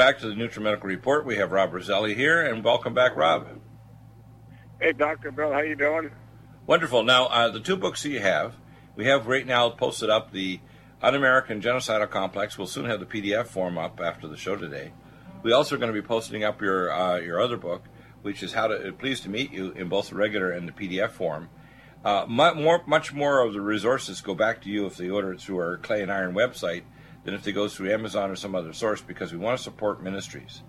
[0.00, 1.26] Back to the NutriMedical Report.
[1.26, 3.46] We have Rob Roselli here, and welcome back, Rob.
[4.80, 5.30] Hey, Dr.
[5.30, 6.10] Bill, how you doing?
[6.66, 7.02] Wonderful.
[7.02, 8.54] Now, uh, the two books that you have,
[8.96, 10.58] we have right now posted up the
[11.02, 12.56] Un-American Genocidal Complex.
[12.56, 14.94] We'll soon have the PDF form up after the show today.
[15.42, 17.84] We also are going to be posting up your uh, your other book,
[18.22, 21.10] which is how to pleased to meet you in both the regular and the PDF
[21.10, 21.50] form.
[22.02, 25.34] Uh, much more, much more of the resources go back to you if they order
[25.34, 26.84] it through our Clay and Iron website
[27.24, 30.02] than if they go through Amazon or some other source because we want to support
[30.02, 30.62] ministries.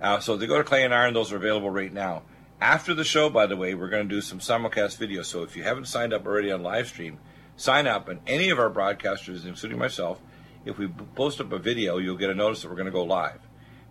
[0.00, 2.22] Uh, so they go to Clay and Iron; those are available right now.
[2.60, 5.26] After the show, by the way, we're going to do some simulcast videos.
[5.26, 7.18] So if you haven't signed up already on live stream,
[7.56, 8.08] sign up.
[8.08, 10.20] And any of our broadcasters, including myself,
[10.64, 13.04] if we post up a video, you'll get a notice that we're going to go
[13.04, 13.40] live.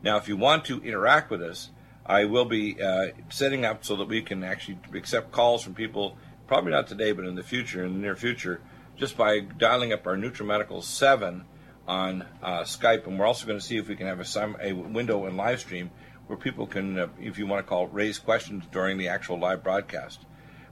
[0.04, 1.70] Now, if you want to interact with us,
[2.06, 6.18] I will be uh, setting up so that we can actually accept calls from people,
[6.48, 8.62] probably not today, but in the future, in the near future,
[8.96, 11.46] just by dialing up our NutriMedical 7
[11.88, 13.08] on uh, Skype.
[13.08, 15.60] And we're also going to see if we can have a, a window in live
[15.60, 15.92] stream
[16.28, 19.64] where people can, uh, if you want to call raise questions during the actual live
[19.64, 20.26] broadcast.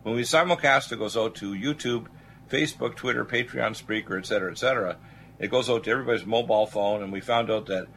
[0.03, 2.07] When we simulcast, it goes out to YouTube,
[2.49, 4.97] Facebook, Twitter, Patreon, Spreaker, etc., etc.
[5.39, 7.87] It goes out to everybody's mobile phone, and we found out that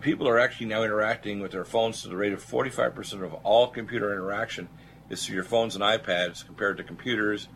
[0.00, 3.68] people are actually now interacting with their phones to the rate of 45% of all
[3.68, 4.68] computer interaction
[5.10, 7.48] is through your phones and iPads compared to computers,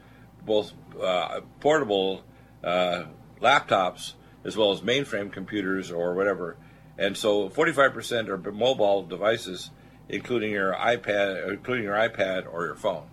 [0.44, 2.22] both uh, portable
[2.62, 3.04] uh,
[3.40, 4.12] laptops
[4.44, 6.56] as well as mainframe computers or whatever
[6.98, 9.70] and so 45% are mobile devices,
[10.08, 13.06] including your iPad, including your iPad or your phone.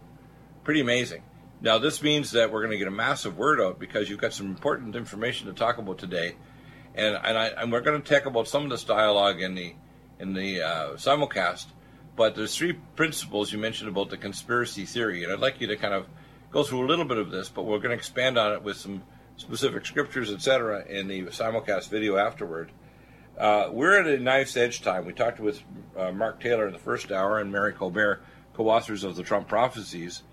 [0.64, 1.22] Pretty amazing.
[1.62, 4.34] Now this means that we're going to get a massive word out because you've got
[4.34, 6.36] some important information to talk about today,
[6.96, 9.76] and and, I, and we're going to talk about some of this dialogue in the
[10.20, 11.68] in the uh, simulcast.
[12.16, 15.76] But there's three principles you mentioned about the conspiracy theory, and I'd like you to
[15.76, 16.08] kind of
[16.50, 18.78] go through a little bit of this, but we're going to expand on it with
[18.78, 19.04] some
[19.38, 22.72] specific scriptures, etc., in the simulcast video afterward.
[23.38, 25.06] Uh, we're at a knife's edge time.
[25.06, 25.62] We talked with
[25.98, 28.24] uh, Mark Taylor in the first hour and Mary Colbert,
[28.54, 30.24] co authors of the Trump prophecies.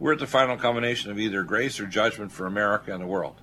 [0.00, 3.40] We're at the final combination of either grace or judgment for America and the world.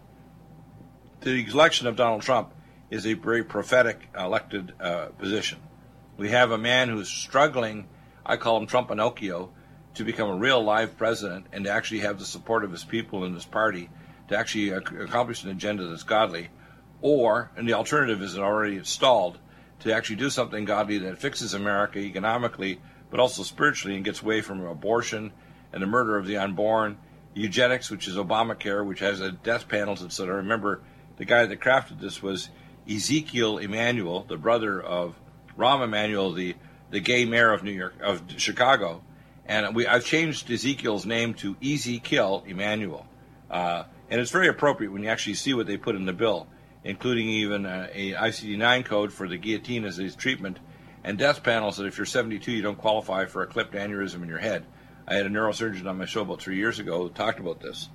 [1.22, 2.54] The election of Donald Trump
[2.90, 5.60] is a very prophetic elected uh, position.
[6.18, 7.88] We have a man who's struggling,
[8.26, 9.52] I call him Trump Pinocchio,
[9.96, 13.24] to become a real live president and to actually have the support of his people
[13.24, 13.90] and his party
[14.28, 16.50] to actually accomplish an agenda that's godly
[17.02, 19.38] or, and the alternative is already installed,
[19.82, 22.80] to actually do something godly that fixes America economically,
[23.12, 25.32] but also spiritually, and gets away from abortion
[25.72, 26.98] and the murder of the unborn,
[27.34, 30.38] eugenics, which is Obamacare, which has a death penalty, etc.
[30.38, 30.82] Remember,
[31.18, 32.50] the guy that crafted this was
[32.90, 35.16] Ezekiel Emanuel, the brother of
[35.58, 36.56] Rahm Emanuel, the,
[36.92, 39.04] the gay mayor of New York of Chicago,
[39.46, 43.06] and we I've changed Ezekiel's name to Easy Kill Emanuel,
[43.52, 46.48] uh, and it's very appropriate when you actually see what they put in the bill
[46.86, 50.60] including even a, a ICD-9 code for the guillotine as a treatment,
[51.04, 54.30] and death panels that if you're 72, you don't qualify for a clipped aneurysm in
[54.30, 54.66] your head.
[55.08, 57.90] I had a neurosurgeon on my show about three years ago who talked about this.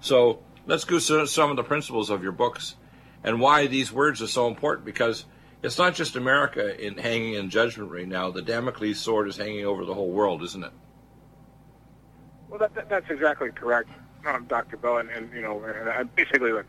[0.00, 2.76] So let's go through some of the principles of your books
[3.22, 5.24] and why these words are so important because
[5.62, 8.30] it's not just America in hanging in judgment right now.
[8.30, 10.72] The Damocles sword is hanging over the whole world, isn't it?
[12.48, 13.88] Well, that, that, that's exactly correct,
[14.26, 14.76] um, Dr.
[14.76, 14.98] Bill.
[14.98, 16.66] And, and you know, and basically, like,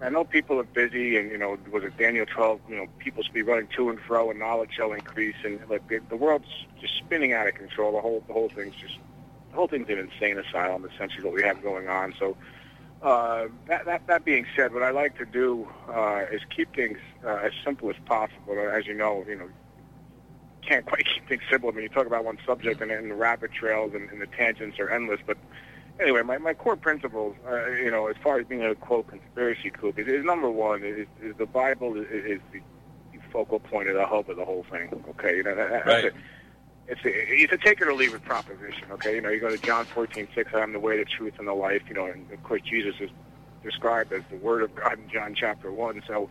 [0.00, 2.60] I know people are busy, and you know, was it Daniel 12?
[2.68, 5.88] You know, people should be running to and fro, and knowledge shall increase, and like
[5.88, 6.48] the, the world's
[6.80, 7.92] just spinning out of control.
[7.92, 8.98] The whole the whole thing's just
[9.50, 12.14] the whole thing's an insane asylum, essentially what we have going on.
[12.18, 12.36] So,
[13.02, 16.98] uh, that, that that being said, what I like to do uh, is keep things
[17.24, 18.58] uh, as simple as possible.
[18.70, 19.48] As you know, you know,
[20.60, 21.70] can't quite keep things simple.
[21.70, 24.26] I mean, you talk about one subject, and, and the rabbit trails and, and the
[24.26, 25.38] tangents are endless, but
[26.00, 29.70] anyway, my, my core principles, uh, you know, as far as being a quote conspiracy
[29.70, 32.60] kook, is, is number one is, is the Bible is, is the
[33.32, 35.04] focal point of the hub of the whole thing.
[35.10, 36.04] Okay, you know, that, right.
[36.06, 36.12] a,
[36.88, 38.84] it's a, it's a take it or leave it proposition.
[38.92, 41.34] Okay, you know, you go to John fourteen six, I am the way, the truth,
[41.38, 41.82] and the life.
[41.88, 43.10] You know, and of course Jesus is
[43.62, 46.02] described as the Word of God in John chapter one.
[46.06, 46.28] So.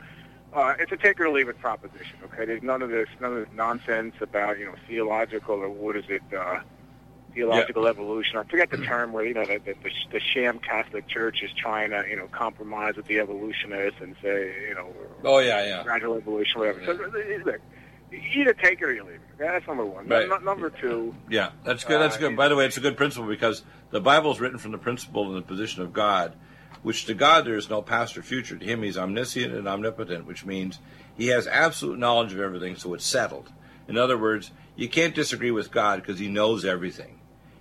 [0.54, 2.16] Uh, it's a take it or leave it proposition.
[2.24, 5.98] Okay, there's none of this, none of this nonsense about you know theological or what
[5.98, 6.62] is it, uh,
[7.36, 7.90] theological yeah.
[7.90, 8.38] evolution.
[8.38, 9.76] I forget the term where you know the, the,
[10.12, 14.54] the sham Catholic Church is trying to you know compromise with the evolutionists and say
[14.70, 14.88] you know
[15.24, 16.80] oh yeah yeah gradual evolution whatever.
[16.80, 16.86] Yeah.
[16.88, 17.62] So look,
[18.12, 19.22] either take it or you leave it.
[19.38, 20.08] That's number one.
[20.08, 20.32] Right.
[20.32, 21.14] N- number two.
[21.30, 22.00] Yeah, that's good.
[22.00, 22.34] That's good.
[22.34, 24.78] Uh, By the way, it's a good principle because the Bible is written from the
[24.78, 26.36] principle and the position of God,
[26.82, 28.58] which to God there is no past or future.
[28.58, 30.80] To Him, He's omniscient and omnipotent, which means
[31.18, 33.52] He has absolute knowledge of everything, so it's settled.
[33.88, 37.15] In other words, you can't disagree with God because He knows everything.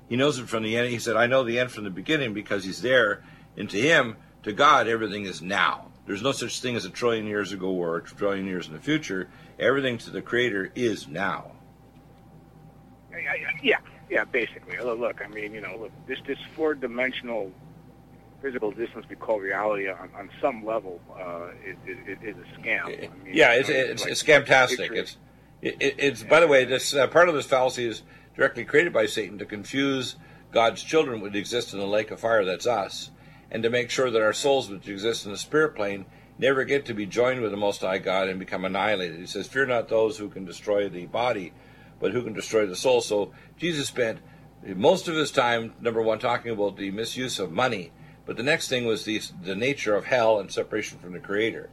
[0.09, 0.91] He knows it from the end.
[0.91, 3.23] He said, I know the end from the beginning because he's there.
[3.57, 5.89] And to him, to God, everything is now.
[6.07, 8.81] There's no such thing as a trillion years ago or a trillion years in the
[8.81, 9.29] future.
[9.59, 11.53] Everything to the Creator is now.
[13.63, 13.79] Yeah,
[14.11, 14.77] yeah, basically.
[14.79, 17.53] Look, I mean, you know, look, this this four dimensional
[18.43, 22.85] physical distance we call reality on, on some level uh, is, is, is a scam.
[22.85, 24.91] I mean, yeah, it's, you know, it's, it's, like, it's scamtastic.
[24.93, 25.17] It's
[25.63, 26.29] it, it's yeah.
[26.29, 28.03] by the way, this uh, part of this fallacy is
[28.37, 30.17] directly created by Satan to confuse
[30.53, 33.11] God's children would exist in the lake of fire that's us,
[33.51, 36.07] and to make sure that our souls which exist in the spirit plane
[36.39, 39.19] never get to be joined with the Most High God and become annihilated.
[39.19, 41.53] He says, "Fear not those who can destroy the body,
[42.01, 44.19] but who can destroy the soul." So Jesus spent
[44.65, 47.93] most of his time, number one, talking about the misuse of money,
[48.27, 51.71] but the next thing was the the nature of hell and separation from the Creator.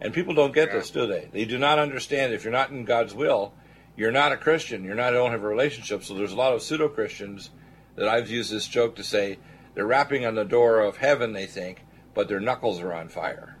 [0.00, 0.76] And people don't get yeah.
[0.76, 1.28] this, do they?
[1.32, 3.52] They do not understand if you're not in God's will,
[4.00, 4.82] you're not a Christian.
[4.82, 6.02] You're not don't have a relationship.
[6.02, 7.50] So there's a lot of pseudo Christians
[7.96, 9.38] that I've used this joke to say
[9.74, 11.34] they're rapping on the door of heaven.
[11.34, 13.58] They think, but their knuckles are on fire.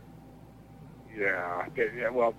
[1.14, 1.66] Yeah.
[1.76, 2.08] Yeah.
[2.08, 2.34] Well,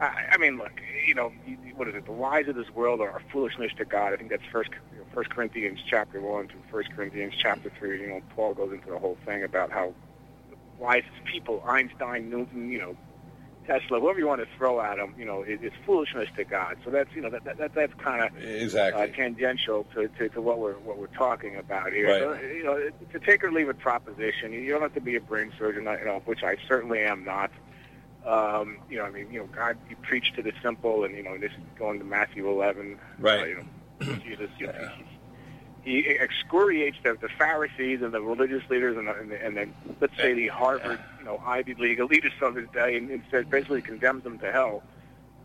[0.00, 0.72] I, I mean, look.
[1.06, 1.30] You know,
[1.76, 2.06] what is it?
[2.06, 4.14] The lies of this world are foolishness to God.
[4.14, 4.70] I think that's first
[5.12, 8.00] First Corinthians chapter one to First Corinthians chapter three.
[8.00, 9.92] You know, Paul goes into the whole thing about how
[10.78, 12.96] wise people, Einstein, Newton, you know,
[13.66, 16.76] Tesla, whoever you want to throw at them, you know, it, it's foolishness to God.
[16.84, 20.40] So that's you know that, that that's kind of exactly uh, tangential to, to, to
[20.40, 22.08] what we're what we're talking about here.
[22.08, 22.40] Right.
[22.40, 24.52] So, you know, it's a take or leave it proposition.
[24.52, 27.50] You don't have to be a brain surgeon, you know, which I certainly am not.
[28.26, 31.22] Um, you know, I mean, you know, God, you preach to the simple, and you
[31.22, 32.98] know, this is going to Matthew 11.
[33.18, 33.40] Right.
[33.40, 35.11] Uh, you know, Jesus, you know, yeah
[35.84, 39.74] he excoriates the, the Pharisees and the religious leaders and, the, and, the, and then
[40.00, 43.82] let's say the Harvard, you know, Ivy League elitists of his day, and, and basically
[43.82, 44.82] condemns them to hell.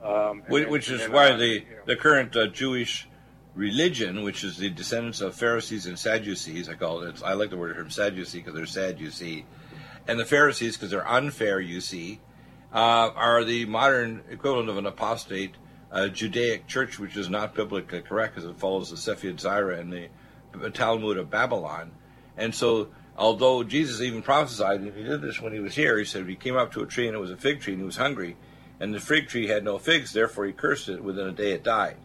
[0.04, 3.07] Um, which, which is why uh, the you know, the current uh, Jewish
[3.56, 7.22] religion, which is the descendants of Pharisees and Sadducees, I call it.
[7.25, 9.45] I like the word term Sadducee because they're sad, you see,
[10.07, 12.19] and the Pharisees because they're unfair, you see,
[12.72, 15.56] uh, are the modern equivalent of an apostate
[15.92, 19.92] uh, Judaic church, which is not biblically correct because it follows the Sefer Yetzirah and
[19.92, 20.10] the
[20.74, 21.92] Talmud of Babylon.
[22.36, 26.06] And so, although Jesus even prophesied, and he did this when he was here, he
[26.06, 27.86] said he came up to a tree and it was a fig tree and he
[27.86, 28.38] was hungry,
[28.80, 31.04] and the fig tree had no figs, therefore he cursed it.
[31.04, 31.98] Within a day it died.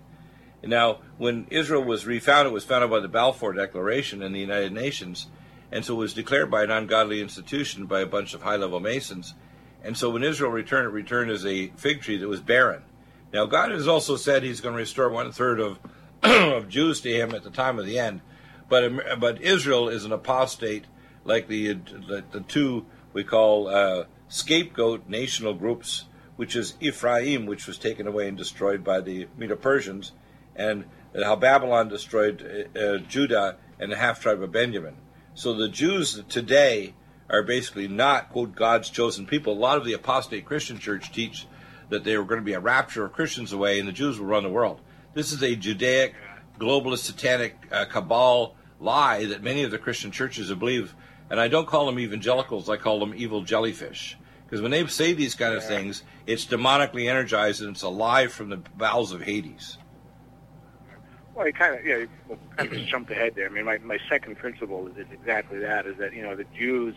[0.64, 4.72] Now, when Israel was refounded, it was founded by the Balfour Declaration in the United
[4.72, 5.26] Nations,
[5.72, 8.78] and so it was declared by an ungodly institution by a bunch of high level
[8.78, 9.34] Masons.
[9.82, 12.84] And so when Israel returned, it returned as a fig tree that was barren.
[13.32, 15.78] Now, God has also said he's going to restore one third of,
[16.22, 18.20] of Jews to him at the time of the end.
[18.72, 20.86] But but Israel is an apostate,
[21.26, 27.66] like the the, the two we call uh, scapegoat national groups, which is Ephraim, which
[27.66, 30.12] was taken away and destroyed by the Medo Persians,
[30.56, 34.96] and how Babylon destroyed uh, uh, Judah and the half tribe of Benjamin.
[35.34, 36.94] So the Jews today
[37.28, 39.52] are basically not quote God's chosen people.
[39.52, 41.46] A lot of the apostate Christian church teach
[41.90, 44.28] that they were going to be a rapture of Christians away and the Jews will
[44.28, 44.80] run the world.
[45.12, 46.14] This is a Judaic,
[46.58, 50.94] globalist, satanic uh, cabal lie that many of the Christian churches believe,
[51.30, 54.18] and I don't call them evangelicals, I call them evil jellyfish.
[54.44, 58.50] Because when they say these kind of things, it's demonically energized and it's alive from
[58.50, 59.78] the bowels of Hades.
[61.34, 62.08] Well, you kind of yeah, you
[62.56, 63.46] kind of just jumped ahead there.
[63.46, 66.44] I mean, my, my second principle is, is exactly that: is that you know the
[66.54, 66.94] Jews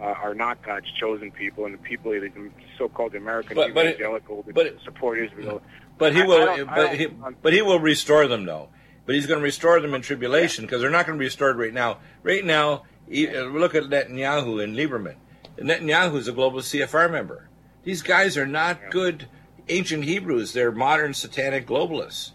[0.00, 2.32] uh, are not God's chosen people, and the people, the
[2.78, 5.60] so-called American but, but evangelical it, but, support Israel.
[5.98, 7.08] But he will, but he,
[7.42, 8.70] but he will restore them, though
[9.08, 11.56] but he's going to restore them in tribulation because they're not going to be restored
[11.56, 11.96] right now.
[12.22, 15.14] Right now, uh, look at Netanyahu and Lieberman.
[15.56, 17.48] Netanyahu is a global CFR member.
[17.84, 19.26] These guys are not good
[19.70, 20.52] ancient Hebrews.
[20.52, 22.32] They're modern satanic globalists.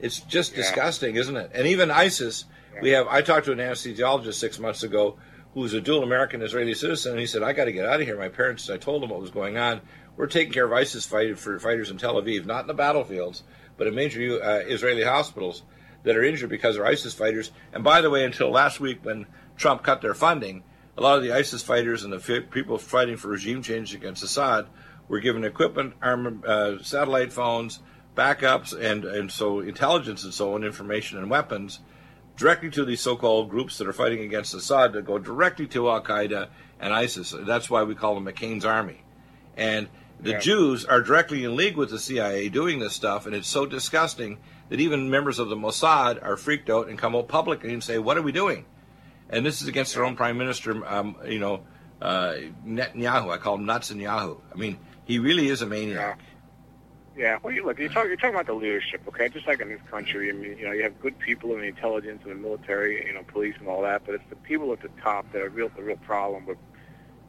[0.00, 0.62] It's just yeah.
[0.62, 1.52] disgusting, isn't it?
[1.54, 2.80] And even ISIS, yeah.
[2.82, 3.06] we have.
[3.06, 5.18] I talked to an anesthesiologist six months ago
[5.54, 8.00] who was a dual American Israeli citizen, and he said, "I got to get out
[8.00, 8.68] of here." My parents.
[8.68, 9.80] I told them what was going on.
[10.16, 13.44] We're taking care of ISIS fight, for fighters in Tel Aviv, not in the battlefields,
[13.76, 15.62] but in major uh, Israeli hospitals
[16.06, 17.50] that are injured because they're ISIS fighters.
[17.72, 20.62] And by the way, until last week when Trump cut their funding,
[20.96, 24.68] a lot of the ISIS fighters and the people fighting for regime change against Assad
[25.08, 27.80] were given equipment, armor, uh, satellite phones,
[28.14, 31.80] backups, and, and so intelligence and so on, information and weapons
[32.36, 36.02] directly to these so-called groups that are fighting against Assad that go directly to Al
[36.02, 36.48] Qaeda
[36.78, 37.34] and ISIS.
[37.36, 39.02] That's why we call them McCain's army.
[39.56, 39.88] And
[40.20, 40.38] the yeah.
[40.38, 44.38] Jews are directly in league with the CIA doing this stuff, and it's so disgusting
[44.68, 47.98] that even members of the Mossad are freaked out and come out publicly and say,
[47.98, 48.64] "What are we doing?"
[49.30, 51.62] And this is against their own prime minister, um, you know,
[52.00, 53.30] uh, Netanyahu.
[53.30, 54.40] I call him Netanyahu.
[54.52, 56.18] I mean, he really is a maniac.
[56.18, 56.24] Yeah.
[57.18, 59.30] Yeah, well, you look, you're talking, you're talking about the leadership, okay?
[59.30, 61.66] Just like in this country, I mean, you know, you have good people in the
[61.66, 64.82] intelligence and the military, you know, police and all that, but it's the people at
[64.82, 66.58] the top that are real, the real problem with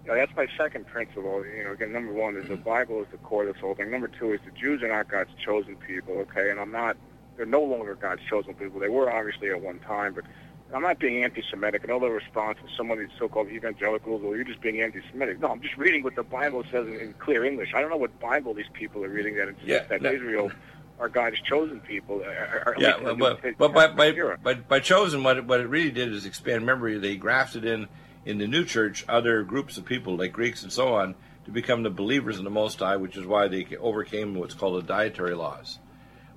[0.08, 1.46] you know, that's my second principle.
[1.46, 3.92] You know, again, number one is the Bible is the core of this whole thing.
[3.92, 6.50] Number two is the Jews are not God's chosen people, okay?
[6.50, 6.96] And I'm not,
[7.38, 8.80] they're no longer God's chosen people.
[8.80, 10.26] They were obviously at one time, but
[10.74, 11.84] I'm not being anti-Semitic.
[11.86, 15.40] I know the response of some of these so-called evangelicals, or you're just being anti-Semitic.
[15.40, 17.74] No, I'm just reading what the Bible says in, in clear English.
[17.74, 20.12] I don't know what Bible these people are reading that insists Yeah, that no.
[20.12, 20.52] Israel
[21.00, 22.22] are God's chosen people.
[22.24, 25.68] Are, are, Yeah, but, but, but by, by, by, by chosen, what it, what it
[25.68, 26.98] really did is expand memory.
[26.98, 27.88] They grafted in
[28.26, 31.16] in the new church other groups of people, like Greeks and so on,
[31.46, 34.84] to become the believers in the Most High, which is why they overcame what's called
[34.84, 35.80] the dietary laws,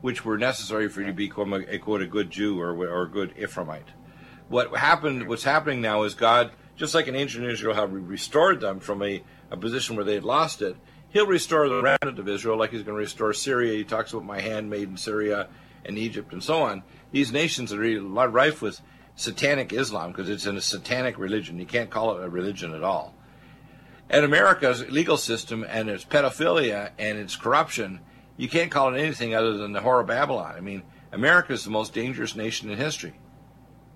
[0.01, 3.11] which were necessary for you to become a, quote a good Jew or or a
[3.11, 3.89] good Ephraimite.
[4.49, 5.29] What happened?
[5.29, 9.23] What's happening now is God, just like in ancient Israel, He restored them from a,
[9.51, 10.77] a position where they had lost it.
[11.11, 13.77] He'll restore the remnant of Israel, like He's going to restore Syria.
[13.77, 15.49] He talks about my handmaid in Syria
[15.85, 16.83] and Egypt and so on.
[17.13, 18.81] These nations are really rife with
[19.17, 21.59] satanic Islam because it's in a satanic religion.
[21.59, 23.15] You can't call it a religion at all.
[24.09, 28.01] And America's legal system and its pedophilia and its corruption,
[28.41, 30.55] you can't call it anything other than the horror of Babylon.
[30.57, 30.83] I mean,
[31.13, 33.13] America is the most dangerous nation in history.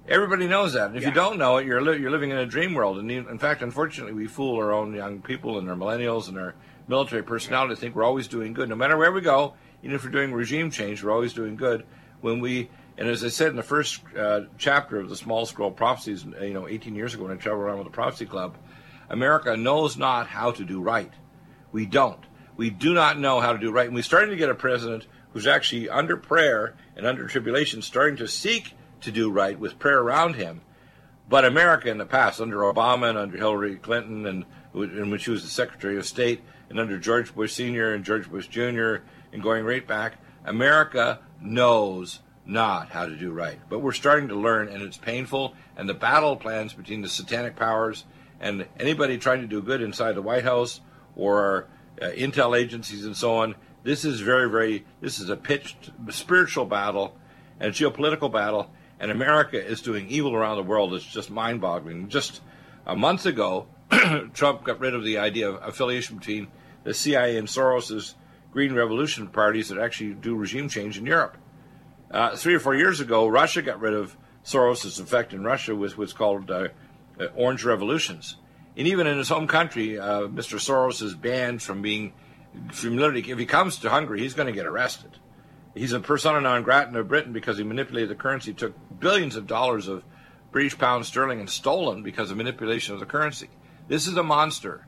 [0.07, 0.89] Everybody knows that.
[0.89, 2.99] And if you don't know it, you're li- you're living in a dream world.
[2.99, 6.55] And in fact, unfortunately, we fool our own young people and our millennials and our
[6.89, 8.69] military personnel to think we're always doing good.
[8.69, 11.87] No matter where we go, even if we're doing regime change, we're always doing good.
[12.21, 15.71] When we and as I said in the first uh, chapter of the Small Scroll
[15.71, 18.59] Prophecies, you know, 18 years ago when I traveled around with the Prophecy Club,
[19.09, 21.13] America knows not how to do right.
[21.73, 22.21] We don't.
[22.57, 23.87] We do not know how to do right.
[23.87, 28.17] And we're starting to get a president who's actually under prayer and under tribulation, starting
[28.19, 30.61] to seek to do right with prayer around him.
[31.29, 35.43] But America in the past, under Obama and under Hillary Clinton, and which she was
[35.43, 37.95] the Secretary of State, and under George Bush Sr.
[37.95, 38.97] and George Bush Jr.,
[39.33, 43.59] and going right back, America knows not how to do right.
[43.69, 45.55] But we're starting to learn, and it's painful.
[45.77, 48.05] And the battle plans between the satanic powers
[48.39, 50.81] and anybody trying to do good inside the White House
[51.17, 51.67] or
[52.01, 56.65] uh, intel agencies and so on, this is very, very, this is a pitched spiritual
[56.65, 57.17] battle
[57.61, 58.71] and geopolitical battle.
[58.99, 60.95] And America is doing evil around the world.
[60.95, 62.09] It's just mind boggling.
[62.09, 62.41] Just
[62.87, 63.67] a month ago,
[64.33, 66.49] Trump got rid of the idea of affiliation between
[66.85, 68.15] the CIA and Soros's
[68.53, 71.37] Green Revolution parties that actually do regime change in Europe.
[72.11, 75.99] Uh, three or four years ago, Russia got rid of Soros's effect in Russia with
[75.99, 76.69] what's called uh,
[77.19, 78.37] uh, Orange Revolutions.
[78.77, 80.59] And even in his home country, uh, Mr.
[80.59, 82.13] Soros is banned from being,
[82.73, 85.19] from literally, if he comes to Hungary, he's going to get arrested.
[85.75, 89.47] He's a persona non grata of Britain because he manipulated the currency, took billions of
[89.47, 90.05] dollars of
[90.53, 93.49] British pound sterling and stolen because of manipulation of the currency.
[93.89, 94.87] This is a monster.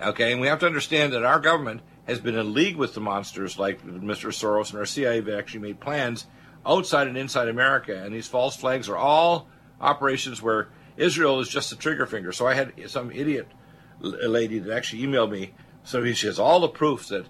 [0.00, 3.00] Okay, and we have to understand that our government has been in league with the
[3.00, 4.28] monsters like Mr.
[4.28, 6.26] Soros, and our CIA have actually made plans
[6.66, 8.02] outside and inside America.
[8.02, 9.46] And these false flags are all
[9.80, 12.32] operations where Israel is just a trigger finger.
[12.32, 13.48] So I had some idiot
[14.00, 15.52] lady that actually emailed me.
[15.82, 17.26] So she has all the proof that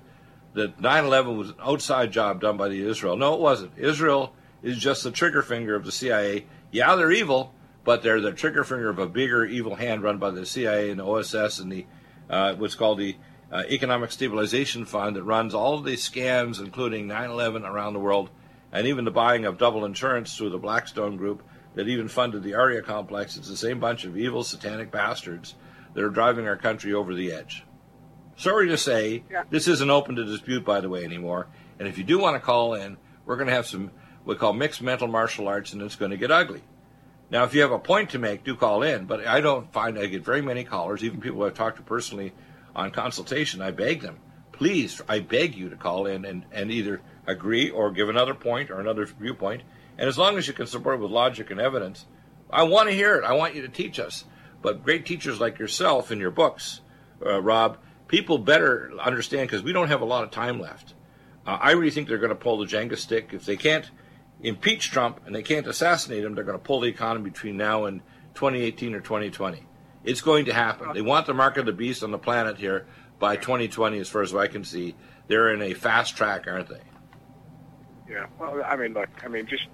[0.54, 3.16] that 9/11 was an outside job done by the Israel.
[3.16, 3.72] No, it wasn't.
[3.76, 6.46] Israel is just the trigger finger of the CIA.
[6.70, 7.52] Yeah, they're evil,
[7.82, 11.00] but they're the trigger finger of a bigger evil hand run by the CIA and
[11.00, 11.86] the OSS and the
[12.30, 13.16] uh, what's called the
[13.52, 18.30] uh, Economic Stabilization Fund that runs all of these scams, including 9/11 around the world,
[18.72, 21.42] and even the buying of double insurance through the Blackstone Group
[21.74, 23.36] that even funded the Aria complex.
[23.36, 25.54] It's the same bunch of evil, satanic bastards
[25.94, 27.64] that are driving our country over the edge.
[28.36, 29.44] Sorry to say, Yeah.
[29.50, 31.46] this isn't open to dispute, by the way, anymore.
[31.78, 33.90] And if you do want to call in, we're going to have some
[34.24, 36.62] what we call mixed mental martial arts, and it's going to get ugly.
[37.30, 39.04] Now, if you have a point to make, do call in.
[39.04, 42.32] But I don't find I get very many callers, even people I've talked to personally
[42.74, 43.60] on consultation.
[43.60, 44.18] I beg them,
[44.52, 48.70] please, I beg you to call in and, and either agree or give another point
[48.70, 49.62] or another viewpoint.
[49.98, 52.06] And as long as you can support it with logic and evidence,
[52.50, 53.24] I want to hear it.
[53.24, 54.24] I want you to teach us.
[54.62, 56.80] But great teachers like yourself in your books,
[57.24, 60.94] uh, Rob, people better understand because we don't have a lot of time left.
[61.46, 63.30] Uh, I really think they're going to pull the Jenga stick.
[63.32, 63.90] If they can't
[64.40, 67.84] impeach Trump and they can't assassinate him, they're going to pull the economy between now
[67.84, 68.00] and
[68.34, 69.66] 2018 or 2020.
[70.04, 70.92] It's going to happen.
[70.92, 72.86] They want the mark of the beast on the planet here
[73.18, 74.94] by 2020, as far as I can see.
[75.28, 76.82] They're in a fast track, aren't they?
[78.08, 78.26] Yeah.
[78.38, 79.66] Well, I mean, look, I mean, just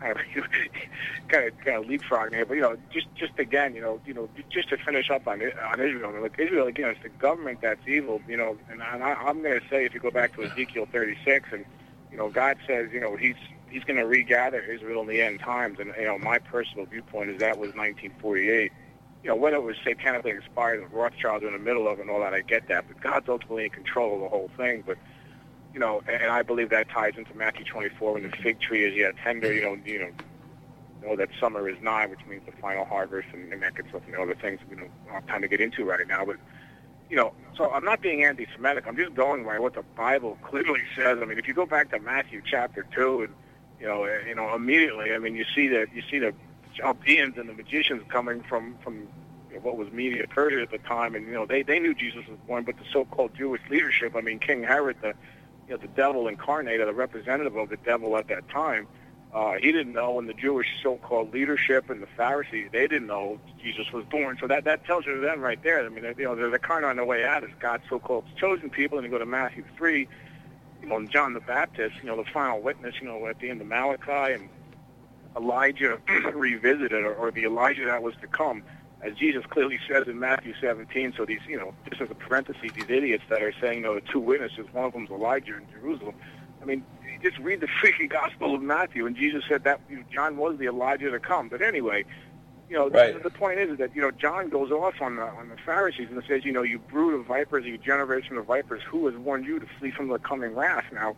[0.02, 0.24] kind of
[1.28, 4.14] kind of kind of leapfrogging here, but you know, just just again, you know, you
[4.14, 6.08] know, just to finish up on on Israel.
[6.08, 9.42] I mean, look, Israel again, it's the government that's evil, you know, and, I, I'm
[9.42, 11.64] going to say if you go back to Ezekiel 36, and
[12.10, 13.36] you know, God says, you know, he's
[13.68, 17.30] he's going to regather Israel in the end times, and you know, my personal viewpoint
[17.30, 18.72] is that was 1948.
[19.22, 22.10] You know, whether it was satanically inspired, and Rothschilds in the middle of it and
[22.10, 24.96] all that, I get that, but God's ultimately in control of the whole thing, but
[25.72, 28.94] you know, and I believe that ties into Matthew 24 when the fig tree is
[28.94, 29.52] yet tender.
[29.52, 30.10] You know, you know,
[31.02, 34.02] know that summer is nigh, which means the final harvest and, and that gets stuff
[34.06, 36.24] and other things we don't have time to get into right now.
[36.24, 36.36] But
[37.08, 38.86] you know, so I'm not being anti-Semitic.
[38.86, 41.18] I'm just going by what the Bible clearly says.
[41.20, 43.34] I mean, if you go back to Matthew chapter two, and
[43.80, 46.34] you know, uh, you know, immediately, I mean, you see that you see the
[46.74, 49.08] Chaldeans and the magicians coming from from
[49.50, 51.94] you know, what was Media Persia at the time, and you know, they they knew
[51.94, 55.14] Jesus was born, but the so-called Jewish leadership, I mean, King Herod, the
[55.70, 58.86] you know, the devil incarnate, or the representative of the devil at that time
[59.32, 63.38] uh, he didn't know, and the Jewish so-called leadership and the Pharisees, they didn't know
[63.62, 64.36] Jesus was born.
[64.40, 65.84] So that, that tells you then right there.
[65.84, 68.70] I mean, you know, they're, they're kind on the way out as God's so-called chosen
[68.70, 68.98] people.
[68.98, 70.08] And you go to Matthew 3,
[70.82, 73.60] you know, John the Baptist, you know, the final witness, you know, at the end
[73.60, 74.48] of Malachi, and
[75.36, 75.98] Elijah
[76.34, 78.64] revisited, or, or the Elijah that was to come,
[79.02, 81.14] as Jesus clearly says in Matthew 17.
[81.16, 83.94] So these, you know, just as a parenthesis, these idiots that are saying, you know,
[83.94, 86.14] the two witnesses, one of them's Elijah in Jerusalem.
[86.60, 86.84] I mean,
[87.22, 90.58] just read the freaking Gospel of Matthew, and Jesus said that you know, John was
[90.58, 91.48] the Elijah to come.
[91.48, 92.04] But anyway,
[92.68, 93.14] you know, right.
[93.14, 96.08] the, the point is that you know John goes off on the on the Pharisees
[96.10, 99.46] and says, you know, you brood of vipers, you generation of vipers, who has warned
[99.46, 100.84] you to flee from the coming wrath?
[100.92, 101.16] Now,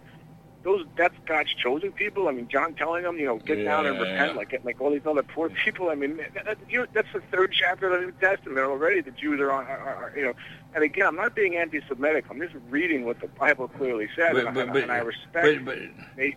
[0.63, 2.29] those that's God's chosen people.
[2.29, 3.65] I mean, John telling them, you know, get yeah.
[3.65, 5.91] down and repent, like like all these other poor people.
[5.91, 9.01] I mean, that, that, you know, that's the third chapter of the New Testament already.
[9.01, 10.35] The Jews are on, are, are, you know.
[10.75, 12.25] And again, I'm not being anti-Semitic.
[12.31, 15.65] I'm just reading what the Bible clearly says, but, and, but, and, I respect.
[15.65, 15.79] But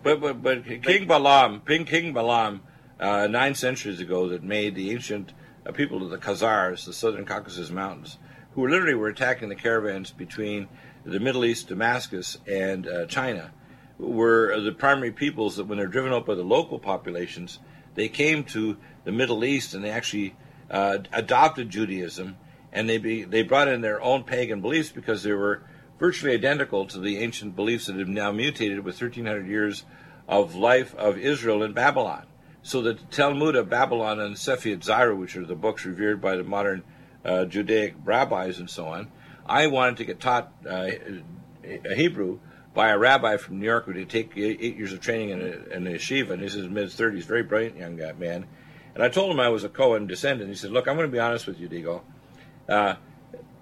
[0.02, 2.62] but, but, but, King Balaam, King King Balaam,
[3.00, 5.32] uh, nine centuries ago, that made the ancient
[5.64, 8.18] uh, people of the Khazars, the southern Caucasus Mountains,
[8.54, 10.68] who literally were attacking the caravans between
[11.04, 13.52] the Middle East, Damascus, and uh, China
[13.98, 17.58] were the primary peoples that, when they're driven out by the local populations,
[17.94, 20.34] they came to the Middle East and they actually
[20.70, 22.36] uh, adopted Judaism,
[22.72, 25.62] and they be, they brought in their own pagan beliefs because they were
[25.98, 29.84] virtually identical to the ancient beliefs that have now mutated with 1,300 years
[30.28, 32.26] of life of Israel in Babylon.
[32.62, 36.42] So the Talmud of Babylon and Sefer Yetzirah, which are the books revered by the
[36.42, 36.82] modern
[37.24, 39.10] uh, Judaic rabbis and so on,
[39.46, 40.90] I wanted to get taught uh,
[41.94, 42.40] Hebrew
[42.76, 45.74] by a rabbi from New York who did take eight years of training in a,
[45.74, 48.46] in a yeshiva, and he's in his mid 30s, very brilliant young guy, man.
[48.94, 50.50] And I told him I was a Cohen descendant.
[50.50, 52.02] He said, Look, I'm going to be honest with you, Deagle.
[52.68, 52.96] Uh,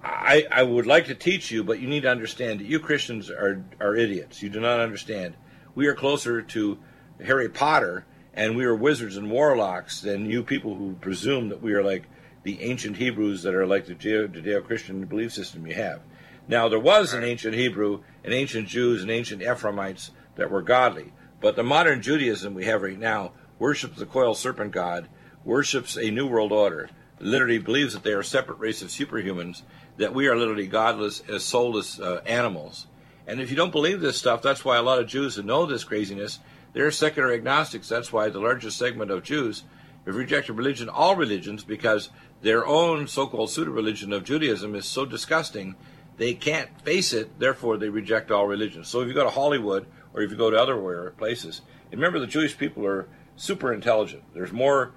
[0.03, 3.31] I, I would like to teach you, but you need to understand that you Christians
[3.31, 4.43] are, are idiots.
[4.43, 5.35] You do not understand.
[5.77, 6.79] We are closer to
[7.25, 11.73] Harry Potter and we are wizards and warlocks than you people who presume that we
[11.73, 12.05] are like
[12.43, 16.01] the ancient Hebrews that are like the Judeo Christian belief system you have.
[16.47, 21.13] Now, there was an ancient Hebrew and ancient Jews and ancient Ephraimites that were godly,
[21.41, 25.09] but the modern Judaism we have right now worships the coiled serpent god,
[25.45, 29.63] worships a new world order, literally believes that they are a separate race of superhumans,
[29.97, 32.87] that we are literally godless as soulless uh, animals.
[33.27, 35.65] And if you don't believe this stuff, that's why a lot of Jews who know
[35.65, 36.41] this craziness,
[36.73, 37.89] they're secular agnostics.
[37.89, 39.65] That's why the largest segment of Jews
[40.05, 42.11] have rejected religion, all religions, because
[42.43, 45.77] their own so-called pseudo-religion of Judaism is so disgusting
[46.17, 48.89] they can't face it, therefore they reject all religions.
[48.89, 52.27] So if you go to Hollywood or if you go to other places, remember the
[52.27, 54.23] Jewish people are super intelligent.
[54.33, 54.93] There's more,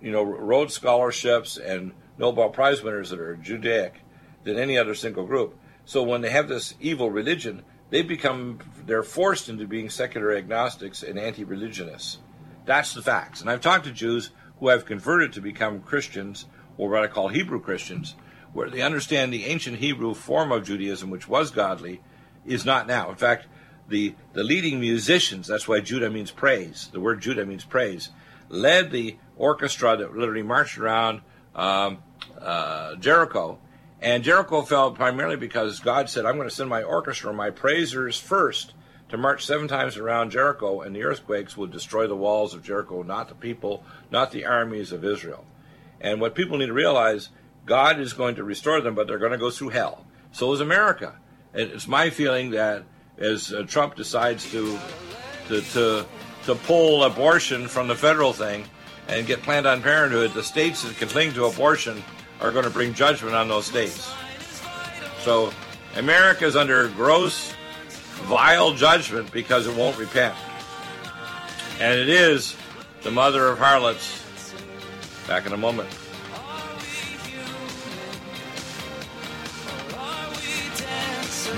[0.00, 4.00] you know, Rhodes scholarships and Nobel Prize winners that are Judaic
[4.44, 5.58] than any other single group.
[5.84, 11.02] So when they have this evil religion, they become they're forced into being secular agnostics
[11.02, 12.18] and anti-religionists.
[12.64, 13.40] That's the facts.
[13.40, 17.28] And I've talked to Jews who have converted to become Christians or what I call
[17.28, 18.14] Hebrew Christians
[18.52, 22.00] where they understand the ancient Hebrew form of Judaism, which was godly,
[22.44, 23.10] is not now.
[23.10, 23.46] In fact,
[23.88, 28.10] the, the leading musicians, that's why Judah means praise, the word Judah means praise,
[28.48, 31.22] led the orchestra that literally marched around
[31.54, 32.02] um,
[32.40, 33.58] uh, Jericho.
[34.00, 38.18] And Jericho fell primarily because God said, I'm going to send my orchestra, my praisers
[38.18, 38.74] first,
[39.10, 43.02] to march seven times around Jericho, and the earthquakes will destroy the walls of Jericho,
[43.02, 45.44] not the people, not the armies of Israel.
[46.00, 47.28] And what people need to realize
[47.64, 50.04] God is going to restore them, but they're going to go through hell.
[50.32, 51.14] So is America.
[51.54, 52.84] And It's my feeling that
[53.18, 54.78] as uh, Trump decides to,
[55.48, 56.06] to, to,
[56.44, 58.64] to pull abortion from the federal thing
[59.08, 62.02] and get Planned Parenthood, the states that can cling to abortion
[62.40, 64.12] are going to bring judgment on those states.
[65.20, 65.52] So
[65.96, 67.54] America is under gross,
[68.24, 70.34] vile judgment because it won't repent.
[71.80, 72.56] And it is
[73.02, 74.20] the mother of harlots.
[75.28, 75.88] Back in a moment.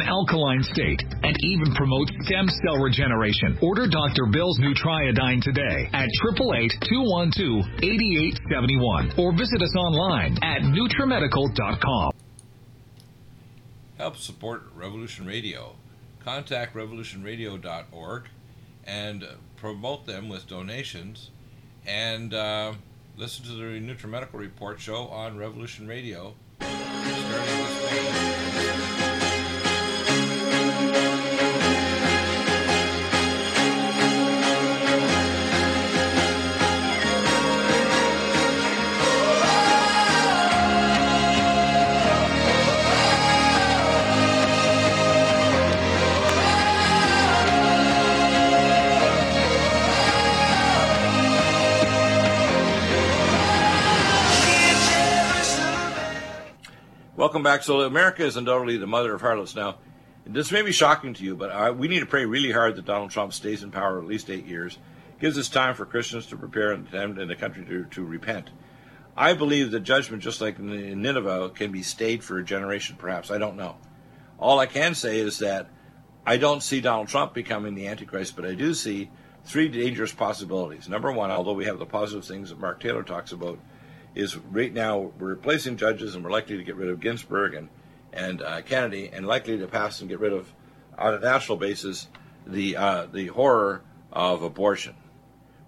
[0.00, 3.58] an alkaline state, and even promotes stem cell regeneration.
[3.62, 4.26] Order Dr.
[4.30, 6.08] Bill's Nutriodine today at
[6.86, 12.12] 888-212-8871 or visit us online at NutriMedical.com.
[13.96, 15.74] Help support Revolution Radio.
[16.24, 18.28] Contact revolutionradio.org
[18.84, 19.24] and
[19.56, 21.30] promote them with donations
[21.86, 22.74] and uh,
[23.16, 26.34] listen to the NutriMedical Report show on Revolution Radio
[27.38, 28.27] starting.
[57.28, 57.62] Welcome back.
[57.62, 59.54] So America is undoubtedly the mother of harlots.
[59.54, 59.76] Now,
[60.24, 62.86] this may be shocking to you, but I, we need to pray really hard that
[62.86, 64.78] Donald Trump stays in power at least eight years.
[65.20, 66.88] Gives us time for Christians to prepare and
[67.18, 68.48] in the country to, to repent.
[69.14, 73.30] I believe that judgment, just like in Nineveh, can be stayed for a generation, perhaps.
[73.30, 73.76] I don't know.
[74.38, 75.68] All I can say is that
[76.24, 79.10] I don't see Donald Trump becoming the Antichrist, but I do see
[79.44, 80.88] three dangerous possibilities.
[80.88, 83.58] Number one, although we have the positive things that Mark Taylor talks about,
[84.14, 87.68] is right now we're replacing judges and we're likely to get rid of Ginsburg and
[88.12, 90.52] and uh, Kennedy and likely to pass and get rid of
[90.96, 92.08] on a national basis
[92.46, 94.94] the uh, the horror of abortion.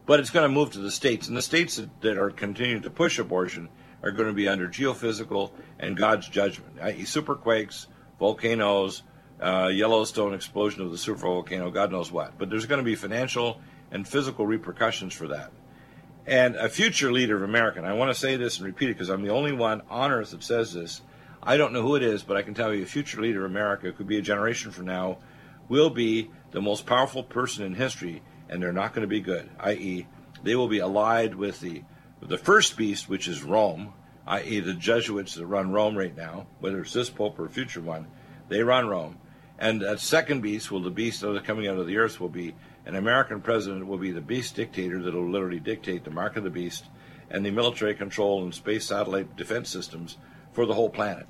[0.07, 2.91] But it's going to move to the states, and the states that, are continuing to
[2.91, 3.69] push abortion
[4.03, 7.87] are going to be under geophysical and God's judgment, i.e., superquakes,
[8.19, 9.03] volcanoes,
[9.41, 12.39] uh, Yellowstone explosion of the super volcano, God knows what.
[12.39, 15.53] But there's going to be financial and physical repercussions for that
[16.31, 17.79] and a future leader of America.
[17.79, 20.13] And I want to say this and repeat it because I'm the only one on
[20.13, 21.03] earth that says this.
[21.43, 23.51] I don't know who it is, but I can tell you a future leader of
[23.51, 25.19] America could be a generation from now,
[25.69, 29.51] will be the most powerful person in history, and they're not going to be good.
[29.59, 30.07] I.e.,
[30.45, 31.83] they will be allied with the
[32.23, 33.95] the first beast, which is Rome,
[34.27, 37.81] i.e., the Jesuits that run Rome right now, whether it's this pope or a future
[37.81, 38.07] one,
[38.49, 39.19] they run Rome.
[39.61, 42.31] And that second beast, will the beast that are coming out of the earth, will
[42.31, 42.55] be
[42.87, 46.45] an American president will be the beast dictator that will literally dictate the mark of
[46.45, 46.87] the beast
[47.31, 50.17] and the military control and space satellite defense systems
[50.53, 51.27] for the whole planet.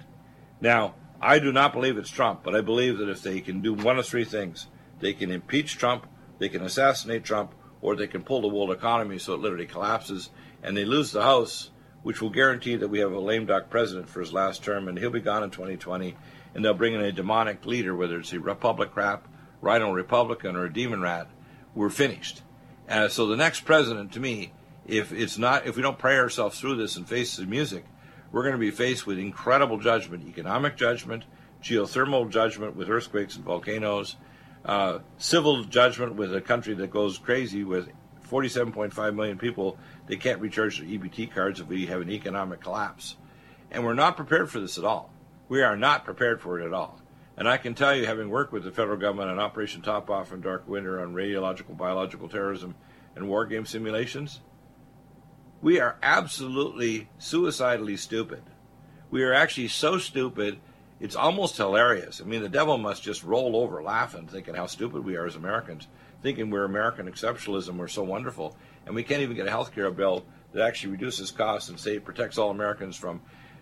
[0.61, 3.75] Now, I do not believe it's Trump, but I believe that if they can do
[3.75, 4.69] one of three things,
[5.01, 6.07] they can impeach Trump,
[6.39, 10.31] they can assassinate Trump, or they can pull the world economy so it literally collapses
[10.63, 11.71] and they lose the House,
[12.03, 14.99] which will guarantee that we have a lame duck president for his last term, and
[14.99, 16.17] he'll be gone in 2020.
[16.55, 19.29] And they'll bring in a demonic leader, whether it's a Republic crap,
[19.61, 21.29] Rhino Republican, or a demon rat.
[21.75, 22.43] We're finished.
[22.89, 24.53] Uh, so the next president, to me,
[24.87, 27.85] if it's not, if we don't pray ourselves through this and face the music,
[28.33, 31.25] we're going to be faced with incredible judgment, economic judgment,
[31.63, 34.17] geothermal judgment with earthquakes and volcanoes,
[34.65, 37.89] uh, civil judgment with a country that goes crazy with
[38.29, 39.79] 47.5 million people.
[40.07, 43.17] They can't recharge their EBT cards if we have an economic collapse.
[43.71, 45.13] And we're not prepared for this at all.
[45.51, 47.01] We are not prepared for it at all.
[47.37, 50.31] And I can tell you, having worked with the federal government on Operation Top Off
[50.31, 52.77] and Dark Winter on radiological, biological terrorism,
[53.17, 54.43] and war game simulations,
[55.61, 58.45] we are absolutely suicidally stupid.
[59.11, 60.61] We are actually so stupid
[61.01, 62.21] it's almost hilarious.
[62.21, 65.35] I mean, the devil must just roll over laughing, thinking how stupid we are as
[65.35, 65.89] Americans,
[66.23, 69.91] thinking we're American exceptionalism, we're so wonderful, and we can't even get a health care
[69.91, 73.21] bill that actually reduces costs and say protects all Americans from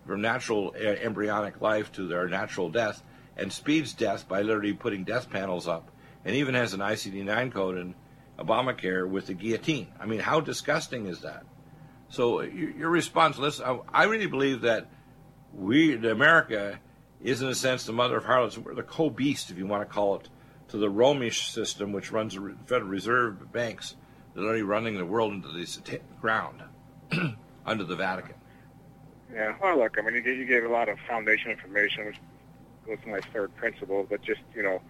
[0.08, 3.02] from natural uh, embryonic life to their natural death,
[3.36, 5.90] and speeds death by literally putting death panels up,
[6.24, 7.94] and even has an ICD-9 code in
[8.38, 9.88] Obamacare with the guillotine.
[10.00, 11.44] I mean, how disgusting is that?
[12.08, 14.88] So your response, listen, I really believe that
[15.52, 16.80] we, America,
[17.20, 18.56] is in a sense the mother of harlots.
[18.56, 20.30] We're the co-beast, if you want to call it,
[20.68, 23.94] to the Romish system, which runs the Federal Reserve banks
[24.32, 26.62] that are running the world into the ground
[27.66, 28.37] under the Vatican.
[29.32, 32.20] Yeah, well, look, I mean, you gave a lot of foundation information, which
[32.86, 34.80] goes to my third principle, but just, you know,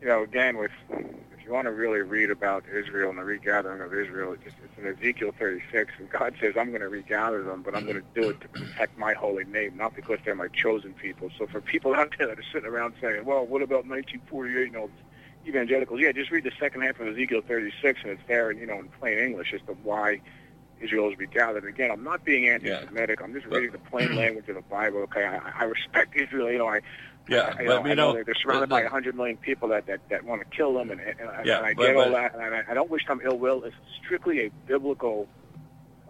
[0.00, 3.80] you know, again, with if you want to really read about Israel and the regathering
[3.80, 7.42] of Israel, it's, just, it's in Ezekiel 36, and God says, I'm going to regather
[7.42, 10.36] them, but I'm going to do it to protect my holy name, not because they're
[10.36, 11.30] my chosen people.
[11.36, 14.76] So for people out there that are sitting around saying, well, what about 1948 and
[14.76, 14.96] all this
[15.48, 16.00] evangelicals?
[16.00, 18.88] Yeah, just read the second half of Ezekiel 36, and it's there, you know, in
[19.00, 20.20] plain English as to why
[20.82, 21.64] Israel is regathered.
[21.64, 23.20] Again, I'm not being anti-Semitic.
[23.20, 23.24] Yeah.
[23.24, 25.00] I'm just reading the plain language of the Bible.
[25.00, 26.50] Okay, I, I respect Israel.
[26.50, 26.80] You know, I
[27.28, 30.00] yeah, I, but know, you know, know they're surrounded by 100 million people that, that,
[30.08, 32.42] that want to kill them, and, and, yeah, and I but, get all that, and
[32.42, 33.62] I, I don't wish them ill will.
[33.64, 35.28] It's strictly a biblical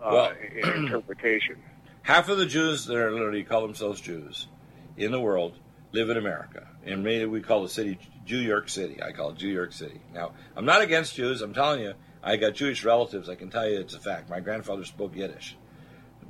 [0.02, 0.32] uh, well,
[0.74, 1.56] interpretation.
[2.02, 4.48] Half of the Jews that are literally call themselves Jews
[4.96, 5.58] in the world
[5.92, 9.02] live in America, and maybe we call the city New York City.
[9.02, 10.00] I call it New York City.
[10.14, 11.42] Now, I'm not against Jews.
[11.42, 13.28] I'm telling you, I got Jewish relatives.
[13.28, 14.30] I can tell you it's a fact.
[14.30, 15.56] My grandfather spoke Yiddish,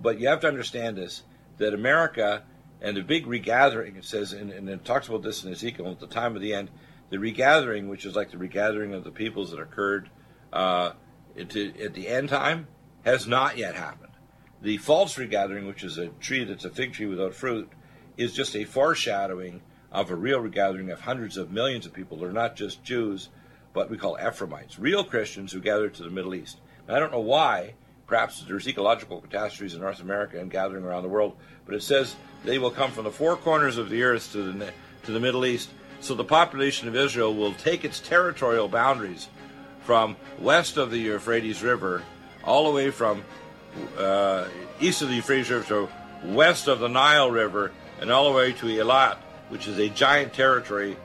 [0.00, 1.22] but you have to understand this:
[1.58, 2.44] that America
[2.80, 6.00] and the big regathering, it says, and, and it talks about this in Ezekiel at
[6.00, 6.68] the time of the end,
[7.10, 10.10] the regathering, which is like the regathering of the peoples that occurred
[10.52, 10.92] uh,
[11.36, 12.66] into, at the end time,
[13.04, 14.12] has not yet happened.
[14.60, 17.70] The false regathering, which is a tree that's a fig tree without fruit,
[18.16, 22.16] is just a foreshadowing of a real regathering of hundreds of millions of people.
[22.16, 23.28] They're not just Jews,
[23.72, 26.58] but we call Ephraimites, real Christians who gathered to the Middle East.
[26.88, 27.74] I don't know why.
[28.06, 32.14] Perhaps there's ecological catastrophes in North America and gathering around the world, but it says
[32.44, 34.72] they will come from the four corners of the earth to the,
[35.04, 35.70] to the Middle East.
[36.00, 39.28] So the population of Israel will take its territorial boundaries
[39.80, 42.02] from west of the Euphrates River
[42.44, 43.22] all the way from
[43.96, 44.46] uh,
[44.80, 45.88] east of the Euphrates River to
[46.34, 49.16] west of the Nile River and all the way to Eilat,
[49.48, 50.96] which is a giant territory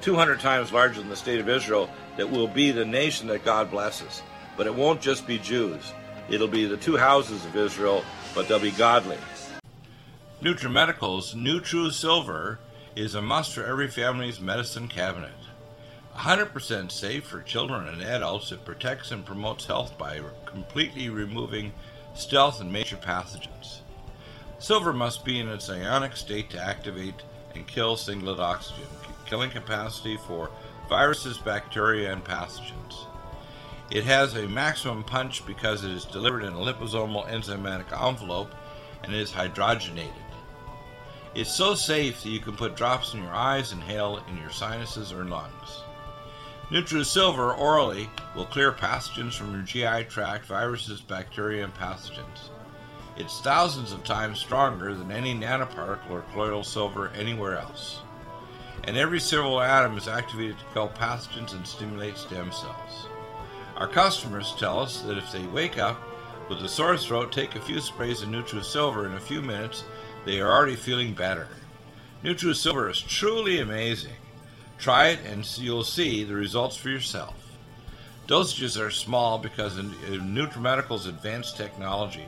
[0.00, 3.70] 200 times larger than the state of Israel that will be the nation that God
[3.70, 4.22] blesses.
[4.56, 5.92] But it won't just be Jews.
[6.28, 9.18] It'll be the two houses of Israel, but they'll be godly.
[10.42, 12.58] NutriMedical's NutriSilver
[12.94, 15.30] is a must for every family's medicine cabinet.
[16.16, 21.72] 100% safe for children and adults, it protects and promotes health by completely removing
[22.14, 23.80] stealth and major pathogens.
[24.58, 27.22] Silver must be in its ionic state to activate
[27.54, 28.86] and kill singlet oxygen,
[29.26, 30.50] killing capacity for
[30.88, 33.06] viruses, bacteria, and pathogens.
[33.90, 38.52] It has a maximum punch because it is delivered in a liposomal enzymatic envelope
[39.04, 40.12] and is hydrogenated.
[41.34, 45.12] It's so safe that you can put drops in your eyes inhale in your sinuses
[45.12, 45.82] or lungs.
[46.70, 52.50] NutriSilver orally will clear pathogens from your GI tract, viruses, bacteria, and pathogens.
[53.16, 58.00] It's thousands of times stronger than any nanoparticle or colloidal silver anywhere else.
[58.86, 63.08] And every silver atom is activated to kill pathogens and stimulate stem cells.
[63.76, 66.00] Our customers tell us that if they wake up
[66.48, 69.84] with a sore throat, take a few sprays of NutriSilver in a few minutes,
[70.24, 71.48] they are already feeling better.
[72.22, 74.14] NutriSilver is truly amazing.
[74.78, 77.34] Try it and you'll see the results for yourself.
[78.26, 82.26] Dosages are small because of uh, NutriMedical's advanced technology,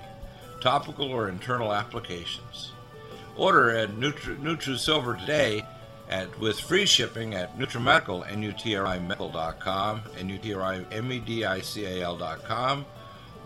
[0.60, 2.72] topical or internal applications.
[3.36, 5.64] Order at Nutri- NutriSilver today
[6.08, 12.86] at, with free shipping at NutriMedical, N-U-T-R-I Medical.com, N-U-T-R-I-M-E-D-I-C-A-L.com,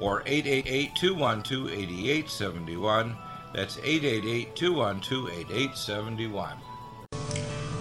[0.01, 3.16] or 888 212 8871.
[3.55, 6.57] That's 888 212 8871.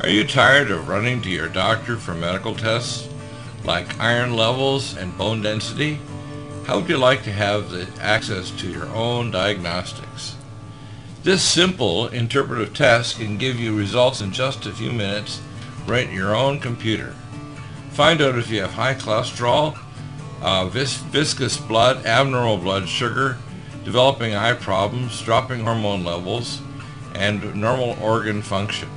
[0.01, 3.07] Are you tired of running to your doctor for medical tests
[3.63, 5.99] like iron levels and bone density?
[6.65, 10.35] How would you like to have the access to your own diagnostics?
[11.23, 15.39] This simple interpretive test can give you results in just a few minutes
[15.85, 17.13] right in your own computer.
[17.91, 19.77] Find out if you have high cholesterol,
[20.41, 23.37] uh, vis- viscous blood, abnormal blood sugar,
[23.85, 26.59] developing eye problems, dropping hormone levels,
[27.13, 28.89] and normal organ function.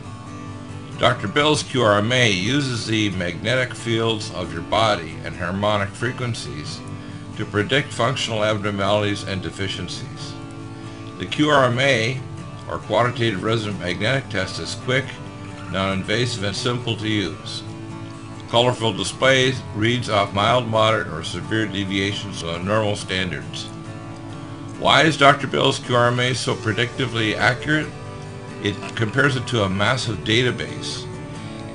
[0.99, 1.29] Dr.
[1.29, 6.81] Bill's QRMA uses the magnetic fields of your body and harmonic frequencies
[7.37, 10.34] to predict functional abnormalities and deficiencies.
[11.19, 12.21] The QRMA,
[12.69, 15.05] or Quantitative Resonant Magnetic Test, is quick,
[15.71, 17.63] non-invasive, and simple to use.
[18.49, 23.67] Colorful displays reads off mild, moderate, or severe deviations from normal standards.
[24.81, 25.47] Why is Dr.
[25.47, 27.87] Bill's QRMA so predictively accurate?
[28.65, 31.07] It compares it to a massive database,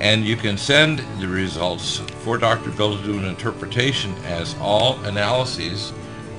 [0.00, 2.70] and you can send the results for Dr.
[2.72, 5.94] Bill to do an interpretation as all analyses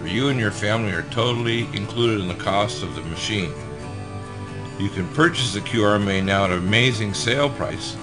[0.07, 3.51] you and your family are totally included in the cost of the machine.
[4.79, 7.97] You can purchase the QRMA now at an amazing sale price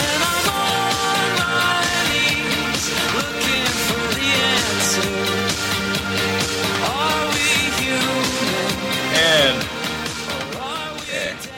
[0.00, 2.84] And I'm on my knees
[3.16, 5.12] looking for the answer.
[6.88, 7.48] Are we
[7.84, 8.72] human?
[9.14, 9.58] And
[10.28, 11.50] Or are we dancer?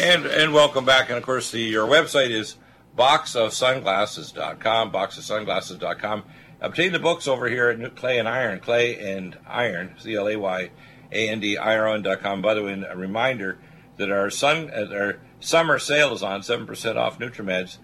[0.00, 1.08] And and welcome back.
[1.08, 2.56] And of course, the your website is
[2.96, 6.24] boxofsunglasses.com, boxofsunglasses.com.
[6.60, 10.36] Obtain the books over here at Clay and Iron, Clay and Iron, C L A
[10.36, 10.70] Y
[11.12, 12.40] A N D I R O N.com.
[12.40, 13.58] By the way, a reminder
[13.96, 17.78] that our sun uh, our summer sale is on, seven percent off NutriMeds.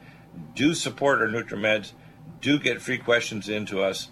[0.54, 1.92] Do support our NutriMeds.
[2.40, 4.10] Do get free questions into us.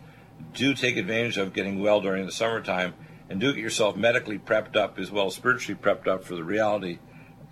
[0.53, 2.95] Do take advantage of getting well during the summertime,
[3.31, 6.45] and do get yourself medically prepped up as well as spiritually prepped up for the
[6.45, 6.99] reality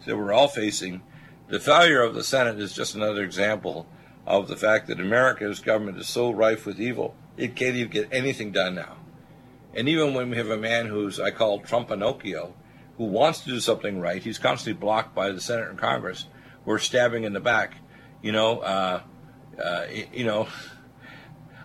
[0.04, 1.02] that we're all facing.
[1.48, 3.86] The failure of the Senate is just another example
[4.26, 8.08] of the fact that America's government is so rife with evil, it can't even get
[8.12, 8.96] anything done now.
[9.74, 12.54] And even when we have a man who's, I call Trump Pinocchio,
[12.96, 16.26] who wants to do something right, he's constantly blocked by the Senate and Congress
[16.64, 17.74] who are stabbing in the back.
[18.22, 19.02] You know, uh,
[19.62, 20.48] uh, you know,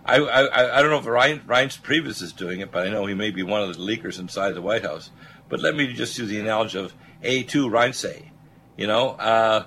[0.04, 3.06] I, I, I don't know if Ryan, Reince Priebus is doing it, but I know
[3.06, 5.10] he may be one of the leakers inside the White House.
[5.48, 8.30] But let me just use the analogy of Et tu Reince.
[8.76, 9.66] You know, uh,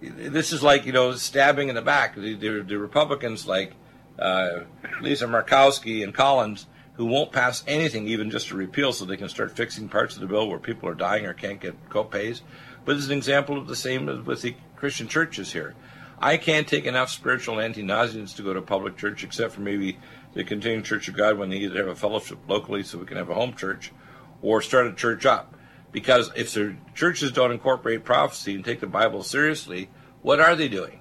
[0.00, 2.14] this is like, you know, stabbing in the back.
[2.14, 3.72] The, the, the Republicans like
[4.18, 4.60] uh,
[5.00, 9.28] Lisa Murkowski and Collins who won't pass anything, even just a repeal, so they can
[9.28, 12.40] start fixing parts of the bill where people are dying or can't get copays.
[12.84, 15.74] But it's an example of the same with the Christian churches here.
[16.18, 19.98] I can't take enough spiritual anti-Nazis to go to a public church, except for maybe
[20.32, 23.18] the Continuing Church of God when they either have a fellowship locally so we can
[23.18, 23.92] have a home church,
[24.40, 25.54] or start a church up.
[25.96, 29.88] Because if the churches don't incorporate prophecy and take the Bible seriously,
[30.20, 31.00] what are they doing?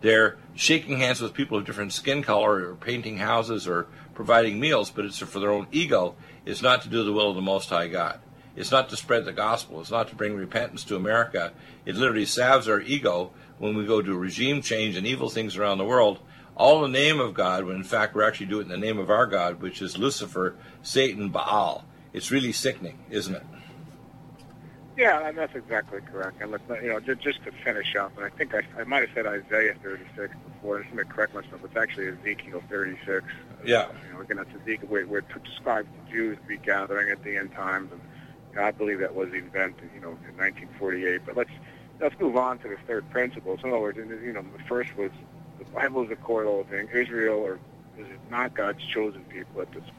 [0.00, 4.90] They're shaking hands with people of different skin color or painting houses or providing meals,
[4.90, 6.14] but it's for their own ego.
[6.46, 8.20] It's not to do the will of the Most High God.
[8.54, 9.80] It's not to spread the gospel.
[9.80, 11.52] It's not to bring repentance to America.
[11.84, 15.78] It literally salves our ego when we go do regime change and evil things around
[15.78, 16.20] the world,
[16.56, 18.86] all in the name of God, when in fact we're actually doing it in the
[18.86, 21.84] name of our God, which is Lucifer, Satan, Baal.
[22.12, 23.42] It's really sickening, isn't it?
[24.98, 26.42] Yeah, that's exactly correct.
[26.42, 29.02] And look, you know, just, just to finish up, and I think I, I might
[29.02, 30.82] have said Isaiah 36 before.
[30.82, 33.24] Just to correct myself, it's actually Ezekiel 36.
[33.64, 33.82] Yeah.
[33.82, 37.10] Uh, you know, again, that's Ezekiel, where, where it describes the Jews to be gathering
[37.10, 38.00] at the end times, and
[38.50, 41.20] you know, I believe that was invented, you know, in 1948.
[41.24, 41.50] But let's
[42.00, 43.56] let's move on to the third principle.
[43.62, 45.12] So in other words, you know, the first was
[45.60, 46.88] the Bible is a core whole thing.
[46.92, 47.60] Israel, or
[47.98, 49.60] is it not God's chosen people?
[49.60, 49.90] It's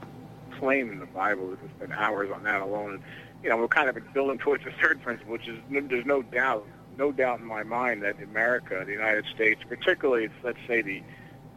[0.60, 1.48] plain in the Bible.
[1.48, 2.96] We've spent hours on that alone.
[2.96, 3.04] And,
[3.44, 6.66] you know, we're kind of building towards the third principle, which is there's no doubt,
[6.98, 11.04] no doubt in my mind that America, the United States, particularly, let's say the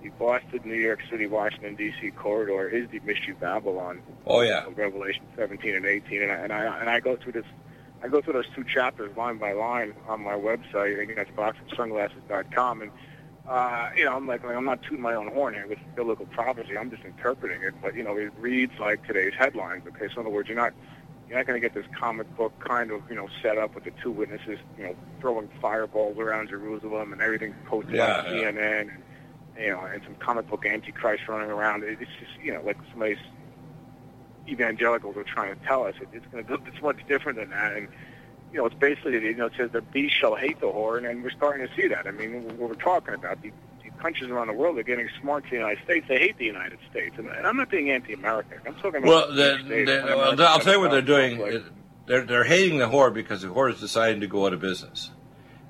[0.03, 2.11] the Boston, New York City, Washington D.C.
[2.11, 4.03] corridor is the mystery Babylon.
[4.27, 4.67] Oh, yeah.
[4.67, 7.45] Of Revelation 17 and 18, and I, and I and I go through this.
[8.03, 11.01] I go through those two chapters line by line on my website.
[11.01, 12.91] Again, that's boxofsunglasses.com, and
[13.49, 16.27] uh, you know, I'm like, like, I'm not tooting my own horn here with biblical
[16.27, 16.77] prophecy.
[16.77, 17.75] I'm just interpreting it.
[17.81, 19.85] But you know, it reads like today's headlines.
[19.87, 20.73] Okay, so in other words, you're not
[21.33, 23.85] you're not going to get this comic book kind of you know set up with
[23.85, 28.51] the two witnesses, you know, throwing fireballs around Jerusalem and everything posted Yeah, on yeah.
[28.51, 28.81] CNN.
[28.81, 28.91] And,
[29.59, 31.85] you know, and some comic book antichrist running around.
[31.85, 33.17] It's just you know, like somebody's
[34.47, 35.95] evangelicals are trying to tell us.
[36.03, 36.63] It, it's going to go.
[36.67, 37.73] It's much different than that.
[37.77, 37.89] And
[38.53, 41.07] you know, it's basically you know, it says the beast shall hate the whore, and,
[41.07, 42.07] and we're starting to see that.
[42.07, 43.53] I mean, what we're talking about, the
[44.03, 46.07] countries around the world are getting smart to the United States.
[46.09, 48.59] They hate the United States, and, I'm not being anti-American.
[48.67, 49.91] I'm talking about Well, the the, United States.
[50.11, 51.39] the, well, I'll tell you what they're doing.
[51.39, 51.63] like-
[52.07, 55.13] They're, they're hating the whore because the whore is deciding to go out of business.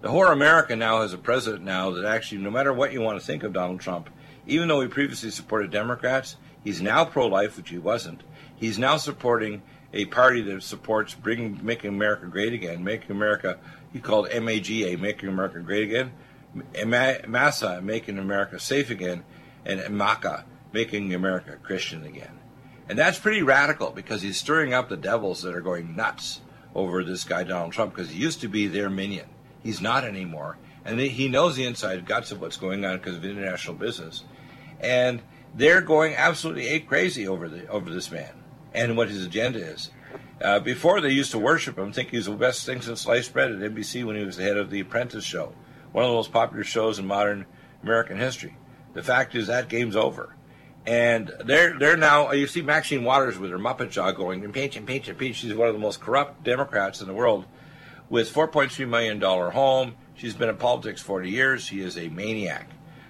[0.00, 3.20] The whore America now has a president now that actually, no matter what you want
[3.20, 4.08] to think of Donald Trump,
[4.46, 8.22] even though he previously supported Democrats, he's now pro-life, which he wasn't.
[8.56, 9.62] He's now supporting
[9.92, 13.58] a party that supports bringing, making America great again, making America.
[13.92, 16.12] He called MAGA, making America great again.
[16.54, 19.24] Ma- Massa, making America safe again,
[19.64, 22.38] and MACA, making America Christian again.
[22.88, 26.40] And that's pretty radical because he's stirring up the devils that are going nuts
[26.74, 29.26] over this guy, Donald Trump, because he used to be their minion.
[29.62, 30.58] He's not anymore.
[30.84, 34.24] And he- he knows the inside guts of what's going on because of international business.
[34.80, 35.22] And
[35.54, 38.32] they're going absolutely ape crazy over, the, over this man
[38.74, 39.90] and what his agenda is.
[40.42, 43.32] Uh, before they used to worship him, think he was the best thing since sliced
[43.32, 45.54] bread at NBC when he was the head of the Apprentice show,
[45.92, 47.46] one of the most popular shows in modern
[47.82, 48.56] American history.
[48.94, 50.34] The fact is that game's over,
[50.86, 52.32] and they're they're now.
[52.32, 55.36] You see Maxine Waters with her Muppet jaw going impeach, impeach, impeach.
[55.36, 57.46] She's one of the most corrupt Democrats in the world,
[58.10, 59.94] with 4.3 million dollar home.
[60.14, 61.64] She's been in politics 40 years.
[61.64, 62.68] She is a maniac,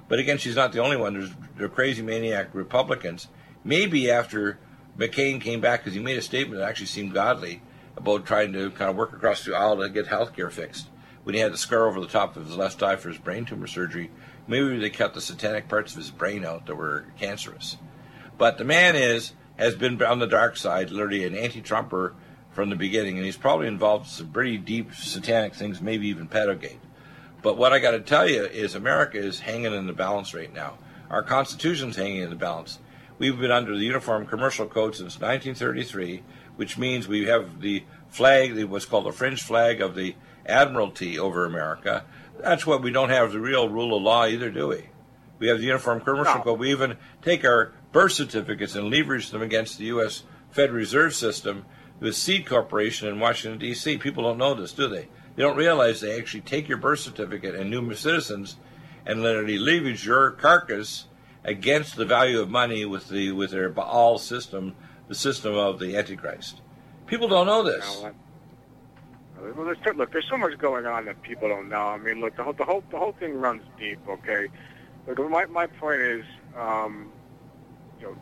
[0.09, 1.15] but again, she's not the only one.
[1.15, 3.29] There's there crazy maniac Republicans.
[3.65, 4.59] Maybe after
[4.97, 7.63] McCain came back because he made a statement that actually seemed godly
[7.97, 10.89] about trying to kind of work across the aisle to get health care fixed.
[11.25, 13.45] When he had the scar over the top of his left eye for his brain
[13.45, 14.11] tumor surgery,
[14.47, 17.77] maybe they cut the satanic parts of his brain out that were cancerous.
[18.39, 22.15] But the man is has been on the dark side, literally an anti-Trumper
[22.51, 26.27] from the beginning, and he's probably involved in some pretty deep satanic things, maybe even
[26.27, 26.81] pedogate.
[27.43, 30.53] But what I got to tell you is America is hanging in the balance right
[30.53, 30.79] now.
[31.11, 32.79] Our Constitution's hanging in the balance.
[33.19, 36.23] We've been under the Uniform Commercial Code since 1933,
[36.57, 40.15] which means we have the flag, what's called the fringe flag of the
[40.47, 42.05] Admiralty over America.
[42.41, 44.89] That's what we don't have the real rule of law either, do we?
[45.39, 46.43] We have the Uniform Commercial No.
[46.43, 46.59] Code.
[46.59, 50.25] We even take our birth certificates and leverage them against the U.S.
[50.51, 51.65] Fed Reserve System
[52.01, 53.99] with Seed Corporation in Washington, D.C.
[53.99, 55.09] People don't know this, do they?
[55.35, 58.57] They don't realize they actually take your birth certificate and new citizens
[59.07, 61.07] and literally leverage your carcass
[61.45, 64.75] against the value of money with the with their Baal system,
[65.09, 66.61] the system of the Antichrist.
[67.07, 68.01] People don't know this.
[68.03, 68.15] What-
[69.43, 71.89] Well, there's, look, there's so much going on that people don't know.
[71.89, 73.99] I mean, look, the whole the whole the whole thing runs deep.
[74.09, 74.49] Okay,
[75.07, 76.25] look, my my point is,
[76.57, 77.11] um,
[78.01, 78.17] you know,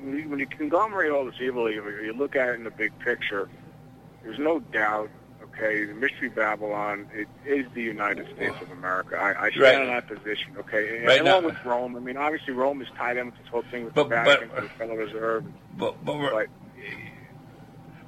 [0.00, 2.70] when you, when you conglomerate all this evil, you, you look at it in the
[2.70, 3.48] big picture.
[4.22, 5.10] There's no doubt.
[5.42, 9.16] Okay, the mystery Babylon it is the United States of America.
[9.16, 9.80] I, I stand Right.
[9.80, 10.56] on that position.
[10.58, 11.96] Okay, and Right along now- with Rome.
[11.96, 14.24] I mean, obviously Rome is tied in with this whole thing with But- the but-
[14.24, 15.44] Vatican, with the Federal Reserve.
[15.76, 16.46] But but we're, But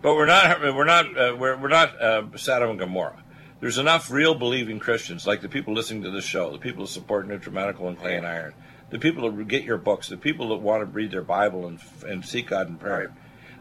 [0.03, 3.23] But we're not we're not uh, we're, we're not uh, Sodom and Gomorrah.
[3.61, 6.87] There's enough real believing Christians, like the people listening to this show, the people who
[6.87, 8.55] support NutriMedical and Clay and Iron,
[8.89, 11.81] the people that get your books, the people that want to read their Bible and
[12.07, 13.13] and seek God in prayer.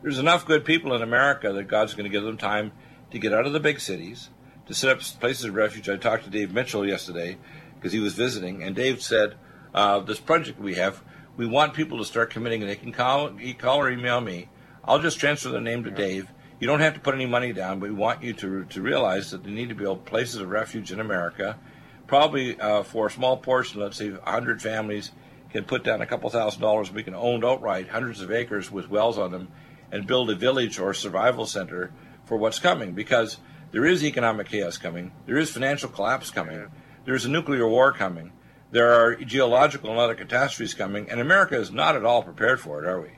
[0.01, 2.71] There's enough good people in America that God's going to give them time
[3.11, 4.29] to get out of the big cities,
[4.67, 5.89] to set up places of refuge.
[5.89, 7.37] I talked to Dave Mitchell yesterday
[7.75, 9.35] because he was visiting, and Dave said,
[9.73, 11.03] uh, "This project we have,
[11.35, 14.47] we want people to start committing, and they can call, call or email me.
[14.89, 16.31] I'll just transfer their name to Dave.
[16.59, 19.29] You don't have to put any money down, but we want you to to realize
[19.29, 21.59] that they need to build places of refuge in America,
[22.07, 25.11] probably uh, for a small portion, let's say 100 families."
[25.51, 26.91] Can put down a couple thousand dollars.
[26.91, 29.47] We can own outright hundreds of acres with wells on them,
[29.91, 31.91] and build a village or survival center
[32.25, 33.37] for what's coming because
[33.71, 36.67] there is economic chaos coming, there is financial collapse coming,
[37.05, 38.31] there is a nuclear war coming,
[38.71, 42.83] there are geological and other catastrophes coming, and America is not at all prepared for
[42.83, 43.09] it, are we?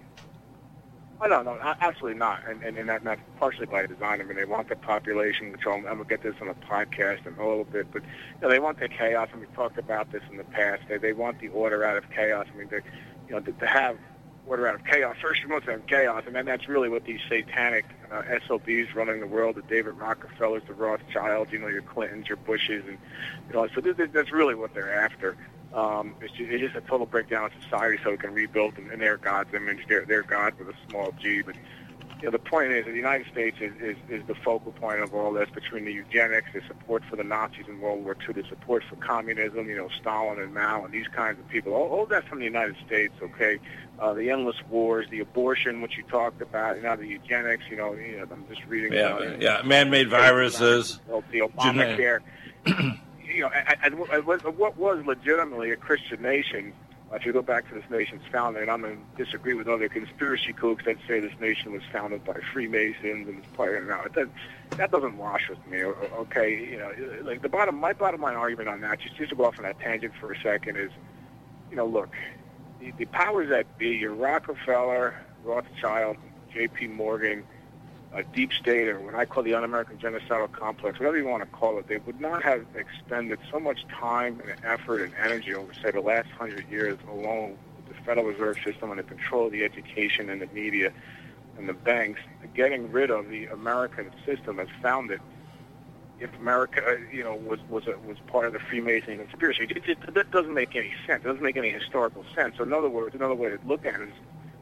[1.24, 2.42] Oh, no, no, absolutely not.
[2.50, 4.22] And, and, and that, that's partially by design.
[4.22, 5.76] I mean, they want the population control.
[5.76, 8.10] I'm going to get this on a podcast in a little bit, but you
[8.42, 10.82] know, they want the chaos, and we've talked about this in the past.
[10.90, 12.48] They, they want the order out of chaos.
[12.52, 12.82] I mean, they,
[13.28, 14.00] you know, to, to have
[14.48, 17.20] order out of chaos, first you must have chaos, and then that's really what these
[17.30, 22.28] satanic uh, SOBs running the world, the David Rockefellers, the Rothschilds, you know, your Clintons,
[22.28, 22.98] your Bushes, and
[23.48, 25.38] you know, so this, that's really what they're after.
[25.74, 28.92] Um, it's, just, it's just a total breakdown of society so we can rebuild in,
[28.92, 31.42] in their God's image, their, their God with a small g.
[31.42, 31.56] But
[32.22, 35.14] you know, the point is the United States is, is, is the focal point of
[35.16, 38.48] all this between the eugenics, the support for the Nazis in World War II, the
[38.48, 41.74] support for communism, you know, Stalin and Mao and these kinds of people.
[41.74, 43.58] All, all that from the United States, okay?
[43.98, 47.78] Uh, the endless wars, the abortion, which you talked about, you know, the eugenics, you
[47.78, 48.94] know, you know I'm just reading.
[48.94, 51.00] Yeah, uh, yeah, man-made viruses.
[51.32, 52.20] the Obamacare.
[53.34, 53.50] you know,
[53.84, 56.74] and what was legitimately a Christian nation,
[57.14, 59.90] if you go back to this nation's founding, and I'm going to disagree with other
[59.90, 64.04] conspiracy kooks that say this nation was founded by Freemasons and it's part of now.
[64.14, 64.30] That
[64.78, 65.84] that doesn't wash with me.
[65.84, 66.92] Okay, you know,
[67.24, 69.64] like the bottom, my bottom line argument on that, just just to go off on
[69.64, 70.92] that tangent for a second, is,
[71.70, 72.14] you know, look,
[72.80, 75.14] the, the powers that be, your Rockefeller,
[75.44, 76.18] Rothschild,
[76.54, 76.88] J.P.
[76.88, 77.44] Morgan,
[78.14, 81.50] a deep state, or what I call the un-American genocidal complex, whatever you want to
[81.50, 85.74] call it, they would not have expended so much time and effort and energy over,
[85.74, 89.54] say, the last hundred years alone with the Federal Reserve System and the control of
[89.54, 90.92] the education and the media
[91.58, 92.20] and the banks,
[92.54, 95.22] getting rid of the American system as founded.
[96.20, 99.84] If America, uh, you know, was was a, was part of the Freemason conspiracy, it,
[99.88, 101.24] it, that doesn't make any sense.
[101.24, 102.58] It doesn't make any historical sense.
[102.58, 104.14] So, in other words, another way to look at it is,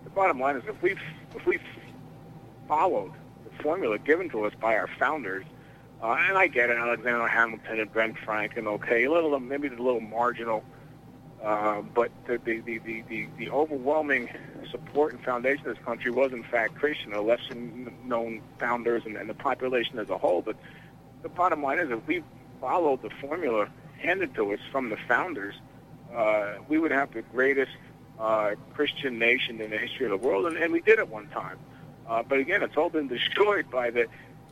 [0.06, 0.96] the bottom line is, if we
[1.36, 1.60] if we
[2.68, 3.12] followed
[3.62, 5.46] formula given to us by our founders,
[6.02, 9.72] uh, and I get it, Alexander Hamilton and Ben Franklin, okay, a little maybe a
[9.72, 10.64] little marginal,
[11.44, 14.30] uh, but the the, the, the, the overwhelming
[14.72, 17.56] support and foundation of this country was in fact Christian, the lesser
[18.06, 20.42] known founders and, and the population as a whole.
[20.42, 20.56] But
[21.22, 22.24] the bottom line is, if we
[22.62, 25.56] followed the formula handed to us from the founders,
[26.14, 27.72] uh, we would have the greatest
[28.20, 31.28] uh, Christian nation in the history of the world, and, and we did at one
[31.30, 31.58] time.
[32.10, 34.08] Uh, but again, it's all been destroyed by the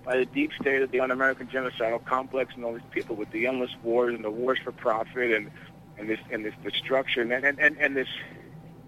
[0.06, 3.46] by the deep state of the un-American genocidal complex and all these people with the
[3.46, 5.52] endless wars and the wars for profit and
[5.98, 8.08] and this and this destruction and and, and, and this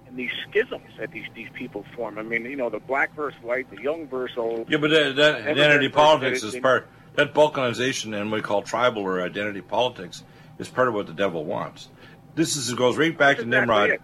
[0.07, 2.17] and these schisms that these these people form.
[2.17, 4.69] I mean, you know, the black versus white, the young versus old.
[4.69, 6.87] Yeah, but that, that identity politics is- part.
[7.15, 10.23] That balkanization and what we call tribal or identity politics
[10.57, 11.89] is part of what the devil wants.
[12.35, 13.99] This is goes right back to That's exactly Nimrod.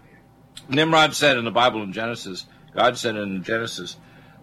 [0.68, 2.44] Nimrod said in the Bible in Genesis,
[2.74, 3.96] God said in Genesis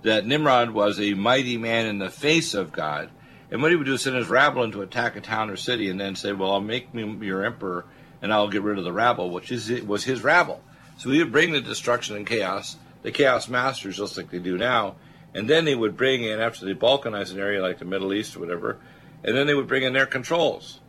[0.04, 3.10] that Nimrod was a mighty man in the face of God.
[3.50, 5.56] And what he would do is send his rabble in to attack a town or
[5.56, 7.86] city and then say, Well, I'll make me your emperor
[8.22, 10.62] and I'll get rid of the rabble, which is was his rabble.
[10.98, 14.58] So he would bring the destruction and chaos, the chaos masters, just like they do
[14.58, 14.96] now.
[15.36, 18.36] And then they would bring in, after they balkanize an area like the Middle East
[18.36, 18.80] or whatever,
[19.24, 20.80] and then they would bring in their controls.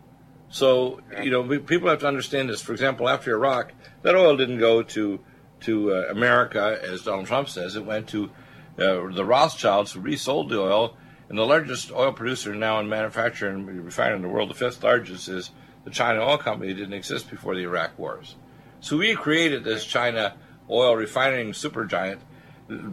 [0.49, 2.61] So you know, we, people have to understand this.
[2.61, 5.21] For example, after Iraq, that oil didn't go to
[5.61, 7.75] to uh, America as Donald Trump says.
[7.75, 8.31] It went to
[8.79, 10.97] uh, the Rothschilds who resold the oil,
[11.29, 14.83] and the largest oil producer now in manufacture and refining in the world, the fifth
[14.83, 15.51] largest, is
[15.85, 16.75] the China Oil Company.
[16.75, 18.37] Didn't exist before the Iraq wars.
[18.81, 20.35] So we created this China
[20.69, 22.19] oil refining supergiant,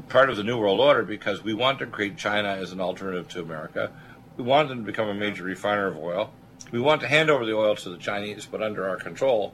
[0.09, 3.27] part of the New World Order, because we want to create China as an alternative
[3.29, 3.91] to America.
[4.37, 6.31] We want them to become a major refiner of oil.
[6.71, 9.53] We want to hand over the oil to the Chinese, but under our control.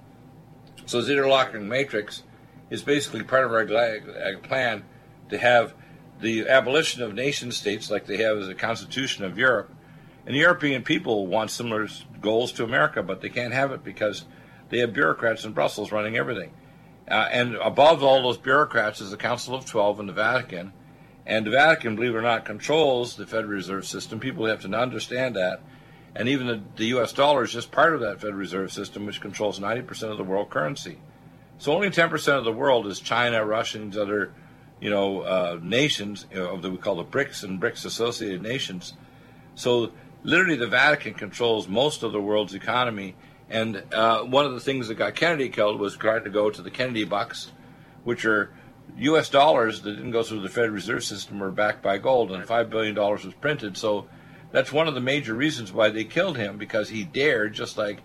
[0.85, 2.23] So this interlocking matrix
[2.69, 3.65] is basically part of our
[4.43, 4.83] plan
[5.29, 5.73] to have
[6.21, 9.71] the abolition of nation states like they have as a constitution of Europe.
[10.25, 11.87] And the European people want similar
[12.21, 14.25] goals to America, but they can't have it because
[14.69, 16.51] they have bureaucrats in Brussels running everything.
[17.09, 20.73] Uh, and above all those bureaucrats is the Council of Twelve and the Vatican.
[21.25, 24.19] And the Vatican, believe it or not, controls the Federal Reserve System.
[24.19, 25.61] People have to understand that.
[26.15, 27.13] And even the, the U.S.
[27.13, 30.49] dollar is just part of that Federal Reserve System, which controls 90% of the world
[30.49, 30.97] currency.
[31.59, 34.33] So only 10% of the world is China, Russia, and other,
[34.79, 38.93] you know, uh, nations you know, that we call the BRICS and BRICS associated nations.
[39.55, 39.91] So
[40.23, 43.15] literally, the Vatican controls most of the world's economy.
[43.49, 46.61] And uh, one of the things that got Kennedy killed was trying to go to
[46.61, 47.51] the Kennedy bucks,
[48.03, 48.51] which are
[48.97, 49.29] U.S.
[49.29, 52.69] dollars that didn't go through the Federal Reserve System or backed by gold, and five
[52.69, 53.77] billion dollars was printed.
[53.77, 54.07] So
[54.51, 58.01] that's one of the major reasons why they killed him because he dared, just like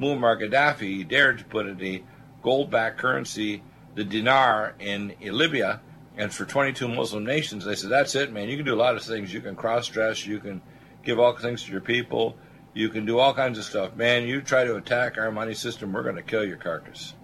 [0.00, 2.02] Muammar Gaddafi, he dared to put in a
[2.42, 3.62] gold-backed currency,
[3.94, 5.80] the dinar, in Libya,
[6.16, 8.48] and for 22 Muslim nations, they said, "That's it, man.
[8.48, 9.32] You can do a lot of things.
[9.32, 10.26] You can cross-dress.
[10.26, 10.60] You can
[11.02, 12.36] give all things to your people.
[12.74, 14.26] You can do all kinds of stuff, man.
[14.26, 17.14] You try to attack our money system, we're going to kill your carcass."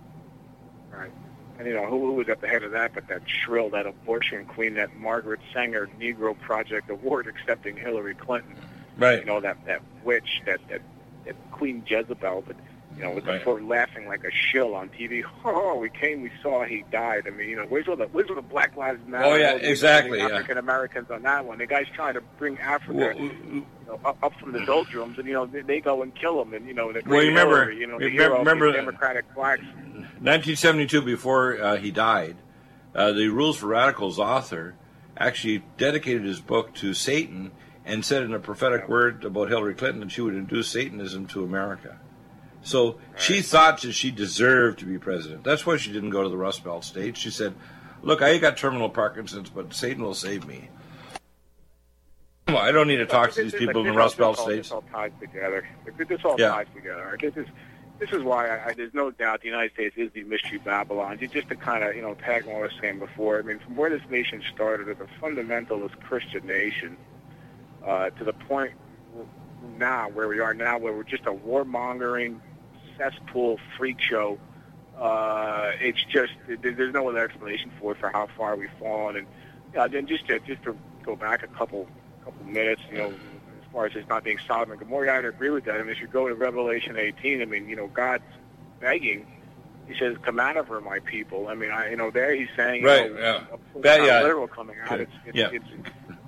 [0.91, 1.13] Right.
[1.59, 2.95] And you know who, who was at the head of that?
[2.95, 8.55] But that shrill, that abortion queen, that Margaret Sanger Negro Project Award accepting Hillary Clinton.
[8.97, 9.21] Right.
[9.21, 10.83] You know that that witch, that that,
[11.25, 12.57] that Queen Jezebel, but
[12.99, 13.39] you know, with Right.
[13.39, 15.23] the sort of laughing like a shill on TV.
[15.45, 17.25] Oh, we came, we saw, he died.
[17.27, 19.25] I mean, you know, where's all the where's all the Black Lives Matter?
[19.25, 20.27] Oh, yeah, exactly, yeah.
[20.27, 21.59] African Americans on that one.
[21.59, 22.93] The guy's trying to bring Africa.
[22.99, 26.15] Well, you know, up, up from the doldrums, and you know they, they go and
[26.15, 28.73] kill him, and you know the Well, you remember- Hillary, you know the hero remember-
[28.73, 29.63] Democratic blacks.
[30.21, 32.37] 1972, before uh, he died,
[32.95, 34.75] uh, the Rules for Radicals author
[35.17, 37.51] actually dedicated his book to Satan
[37.85, 41.43] and said in a prophetic word about Hillary Clinton that she would induce Satanism to
[41.45, 41.99] America.
[42.69, 45.43] So she thought that she deserved to be president.
[45.43, 47.19] That's why she didn't go to the Rust Belt states.
[47.19, 47.55] She said,
[48.03, 50.69] "Look, I got terminal Parkinson's, but Satan will save me."
[52.47, 54.69] Well, I don't need to talk to these people in the Rust Belt states.
[54.69, 55.67] This all ties together.
[55.97, 56.51] This all Yeah.
[56.51, 57.17] ties together.
[57.19, 57.47] This is
[57.99, 61.19] this is why I, I, there's no doubt the United States is the mystery Babylon.
[61.19, 63.39] Just just to kind of you know tag on what I was saying before.
[63.39, 66.99] I mean, from where this nation started as a fundamentalist Christian nation
[67.87, 68.73] uh, to the point
[69.79, 72.41] now where we are now, where we're just a warmongering
[72.99, 74.39] cesspool freak show.
[74.99, 79.17] Uh, it's just there's no other explanation for it for how far we've fallen.
[79.17, 79.27] And
[79.75, 81.87] yeah, then just to, just to go back a couple
[82.25, 85.25] couple minutes, you know, as far as it's not being Sodom and Gomorrah, I would
[85.27, 85.77] agree with that.
[85.77, 88.25] I mean, if you go to Revelation 18, I mean, you know, God's
[88.81, 89.27] begging.
[89.87, 92.49] He says, "Come out of her, my people." I mean, I, you know, there he's
[92.57, 93.45] saying, you Right, know, yeah.
[93.75, 94.21] it's That- yeah.
[94.21, 95.01] literal coming out.
[95.01, 95.49] It's, it's, Yeah.
[95.53, 95.65] it's,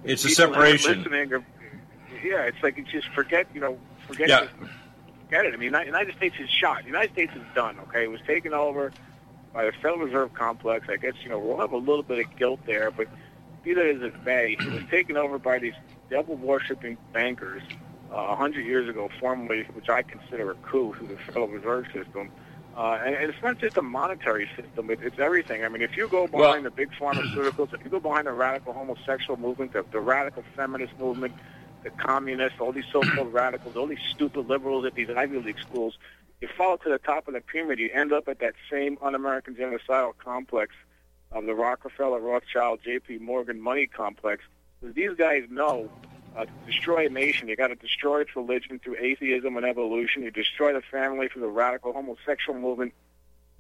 [0.05, 1.03] It's a people that separation.
[1.03, 1.45] Listening
[2.25, 4.43] yeah, it's like it's just forget, you know, forget, Yeah.
[4.45, 4.51] it,
[5.31, 5.55] forget it.
[5.55, 6.81] I mean, the United States is shot.
[6.81, 7.79] The United States is done.
[7.89, 8.93] Okay, it was taken over
[9.53, 10.87] by the Federal Reserve complex.
[10.89, 13.07] I guess you know we'll have a little bit of guilt there, but
[13.63, 15.75] be that as it may, it was taken over by these
[16.09, 17.63] devil worshipping bankers
[18.13, 21.87] uh, a hundred years ago, formally, which I consider a coup through the Federal Reserve
[21.93, 22.31] System.
[22.77, 25.65] Uh, and, and it's not just a monetary system; it, it's everything.
[25.65, 28.33] I mean, if you go behind Well- the big pharmaceuticals, if you go behind the
[28.33, 31.35] radical homosexual movement, the, the radical feminist movement,
[31.83, 35.99] the communists, all these so-called radicals, all these stupid liberals at these Ivy League schools,
[36.41, 39.55] you fall to the top of the pyramid, you end up at that same un-American
[39.55, 40.75] genocidal complex
[41.33, 43.19] of the Rockefeller, Rothschild, J.P.
[43.19, 44.43] Morgan money complex.
[44.83, 45.91] These guys know
[46.37, 50.23] uh, to destroy a nation, you got to destroy its religion through atheism and evolution.
[50.23, 52.95] You destroy the family through the radical homosexual movement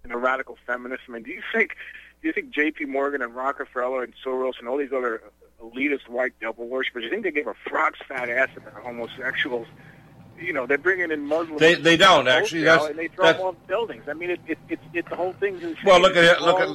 [0.02, 1.04] and the radical feminism.
[1.08, 1.76] I mean, do you think
[2.22, 2.86] do you think J.P.
[2.86, 5.22] Morgan and Rockefeller and Soros and all these other
[5.62, 9.66] elitist white devil worshippers, you think they give a frog's fat ass about homosexuals?
[10.38, 11.60] You know, they're bringing in Muslims.
[11.60, 12.62] They- they don't, actually.
[12.62, 14.04] That's- and they throw that's- them off buildings.
[14.08, 15.84] I mean, it, it, it, it, the whole thing's insane.
[15.84, 16.40] Well, look at it.
[16.40, 16.68] Look at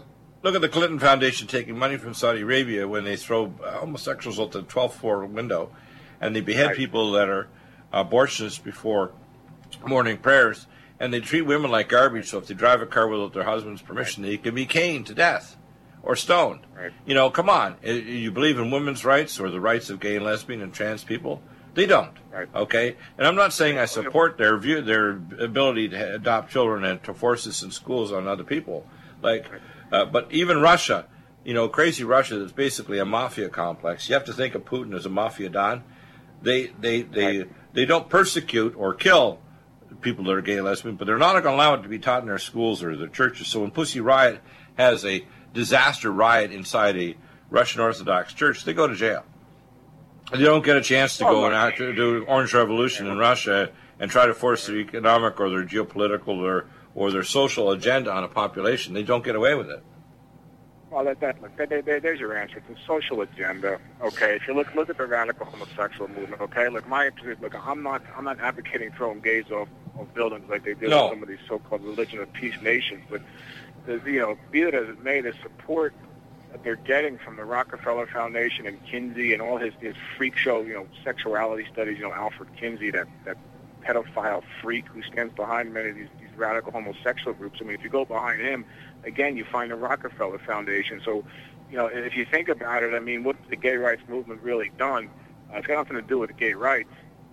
[0.44, 4.40] look at the Clinton Foundation taking money from Saudi Arabia when they throw uh, homosexuals
[4.40, 5.72] out the 12th floor window,
[6.22, 6.76] and they behead Right.
[6.78, 7.48] people that are
[7.92, 9.12] abortionists before
[9.88, 10.68] morning prayers,
[11.00, 12.30] and they treat women like garbage.
[12.30, 15.16] So if they drive a car without their husband's permission, they can be caned to
[15.16, 15.58] death
[16.06, 16.62] or stoned.
[16.78, 16.94] Right.
[17.06, 17.76] You know, come on.
[17.86, 21.04] Uh, You believe in women's rights or the rights of gay and lesbian and trans
[21.04, 21.42] people?
[21.74, 22.16] They don't.
[22.32, 22.48] Right.
[22.56, 22.96] Okay.
[23.18, 27.14] And I'm not saying I support their view, their ability to adopt children and to
[27.14, 28.88] force this in schools on other people.
[29.22, 29.50] Like,
[29.92, 31.08] uh, but even Russia,
[31.44, 34.08] you know, crazy Russia that's basically a mafia complex.
[34.08, 35.84] You have to think of Putin as a mafia don.
[36.42, 37.50] They they they Right.
[37.74, 39.40] they don't persecute or kill
[40.02, 42.00] people that are gay and lesbian, but they're not going to allow it to be
[42.00, 43.48] taught in their schools or their churches.
[43.48, 44.40] So when Pussy Riot
[44.78, 45.26] has a
[45.56, 47.16] disaster riot inside a
[47.50, 49.24] Russian Orthodox church, they go to jail.
[50.32, 53.72] They don't get a chance to Oh, go and act, do Orange Revolution in Russia
[54.00, 58.24] and try to force their economic or their geopolitical or, or their social agenda on
[58.24, 58.94] a population.
[58.94, 59.84] They don't get away with it.
[60.90, 62.58] Well, that, that, look, that, that, there's your answer.
[62.70, 63.80] It's a social agenda.
[64.02, 66.42] Okay, if you look look at the radical homosexual movement.
[66.42, 67.10] Okay, look, my
[67.42, 69.68] look, I'm not I'm not advocating throwing gays off
[70.00, 71.06] of buildings like they did No.
[71.08, 73.04] in some of these so-called religion of peace nations.
[73.10, 73.22] But
[73.86, 75.94] the, you know, be it as it may, the support
[76.52, 80.62] that they're getting from the Rockefeller Foundation and Kinsey and all his his freak show,
[80.62, 81.98] you know, sexuality studies.
[81.98, 83.38] You know, Alfred Kinsey, that that
[83.86, 87.60] pedophile freak who stands behind many of these, these radical homosexual groups.
[87.62, 88.66] I mean, if you go behind him,
[89.04, 91.02] again, you find the Rockefeller Foundation.
[91.06, 91.24] So,
[91.70, 94.72] you know, if you think about it, I mean, what's the gay rights movement really
[94.78, 95.10] done?
[95.54, 96.90] Uh, it's got nothing to do with gay rights.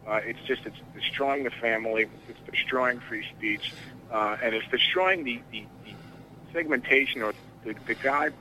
[0.07, 2.07] Uh, it's just it's destroying the family.
[2.29, 3.73] It's destroying free speech,
[4.11, 5.92] uh, and it's destroying the, the, the
[6.53, 7.35] segmentation or
[7.65, 8.33] the, the God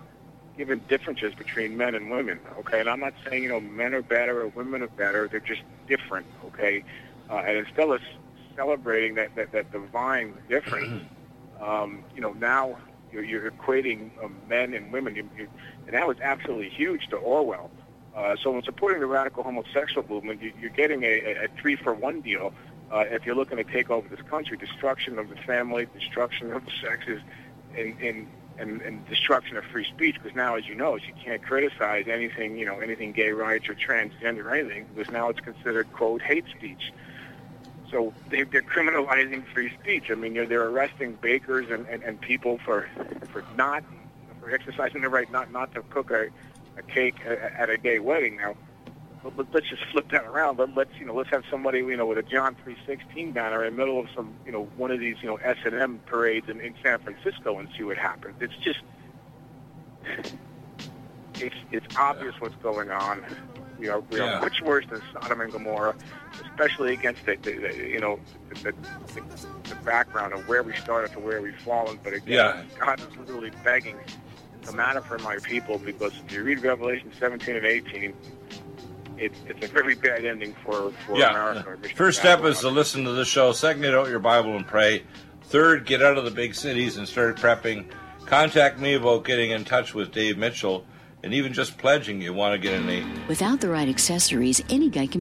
[0.58, 2.40] given differences between men and women.
[2.60, 5.28] Okay, and I'm not saying you know men are better or women are better.
[5.28, 6.28] They're just different.
[6.46, 6.84] Okay,
[7.30, 8.02] uh, and instead of
[8.56, 11.04] celebrating that that, that divine difference,
[11.62, 12.78] um, you know now
[13.12, 15.48] you're, you're equating uh, men and women, you, you,
[15.86, 17.70] and that was absolutely huge to Orwell.
[18.16, 22.22] Uh, so in supporting the radical homosexual movement, you, you're getting a, a, a three-for-one
[22.22, 22.54] deal.
[22.92, 26.66] Uh, if you're looking to take over this country, destruction of the family, destruction of
[26.66, 27.22] the sexes,
[27.78, 30.16] and, and, and, and destruction of free speech.
[30.22, 33.76] Because now, as you know, you can't criticize anything, you know, anything gay rights or
[33.76, 36.92] transgender or anything, because now it's considered quote hate speech.
[37.90, 40.10] So they, they're criminalizing free speech.
[40.10, 42.88] I mean, they're, they're arresting bakers and, and, and people for
[43.32, 43.84] for not
[44.40, 46.30] for exercising their right not not to cook a,
[46.78, 48.38] a cake at a gay wedding.
[48.38, 48.56] Now,
[49.24, 50.58] but, but let's just flip that around.
[50.58, 53.64] But let's you know let's have somebody you know with a John three sixteen banner
[53.66, 56.00] in the middle of some you know one of these you know S and M
[56.06, 58.36] parades in, in San Francisco and see what happens.
[58.40, 58.80] It's just
[61.36, 63.24] it's it's obvious what's going on.
[63.80, 64.38] We are we Yeah.
[64.38, 65.96] are much worse than Sodom and Gomorrah,
[66.44, 68.20] especially against the, the, the you know
[68.64, 68.74] the,
[69.14, 69.22] the,
[69.70, 72.00] the background of where we started to where we've fallen.
[72.04, 72.64] But again, Yeah.
[72.80, 73.98] God is literally begging
[74.64, 78.14] to matter for my people because if you read Revelation 17 and 18,
[79.22, 81.30] it's it's a very bad ending for for Yeah.
[81.30, 81.78] America.
[81.82, 81.96] Mr.
[81.96, 83.52] First step is to listen to the show.
[83.54, 85.04] Second, get out your Bible and pray.
[85.44, 87.86] Third, get out of the big cities and start prepping.
[88.26, 90.86] Contact me about getting in touch with Dave Mitchell
[91.24, 94.90] and even just pledging you want to get in a Without the right accessories, any
[94.90, 95.21] guy can.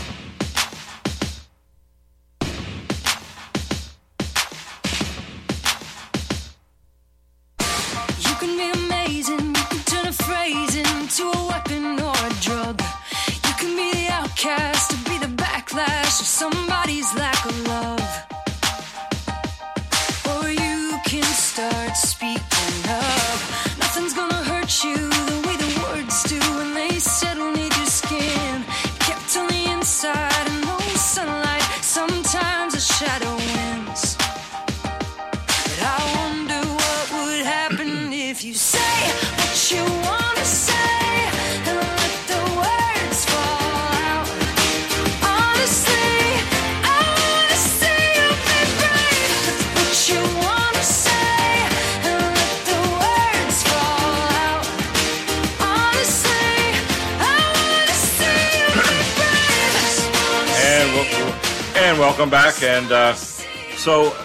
[62.21, 62.61] welcome back.
[62.61, 64.15] And uh, so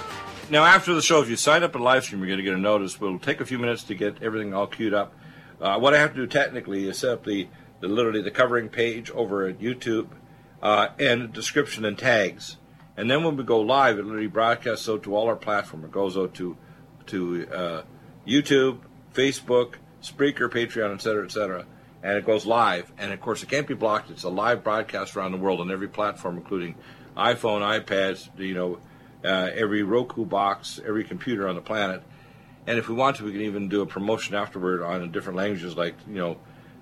[0.50, 2.52] now after the show, if you sign up at live stream, you're going to get
[2.52, 3.00] a notice.
[3.00, 5.14] We'll take a few minutes to get everything all queued up.
[5.58, 7.48] Uh, what I have to do technically is set up the,
[7.80, 10.08] the literally the covering page over at YouTube
[10.60, 12.58] uh, and description and tags.
[12.98, 15.82] And then when we go live, it literally broadcasts out to all our platform.
[15.82, 16.54] It goes out to
[17.06, 17.82] to uh,
[18.26, 18.80] YouTube,
[19.14, 21.64] Facebook, Spreaker, Patreon, et cetera, et cetera.
[22.02, 22.92] And it goes live.
[22.98, 24.10] And of course, it can't be blocked.
[24.10, 26.74] It's a live broadcast around the world on every platform, including
[27.16, 28.78] iPhone, iPads, you know,
[29.24, 32.02] uh, every Roku box, every computer on the planet.
[32.66, 35.76] And if we want to, we can even do a promotion afterward on different languages
[35.76, 36.38] like, you know,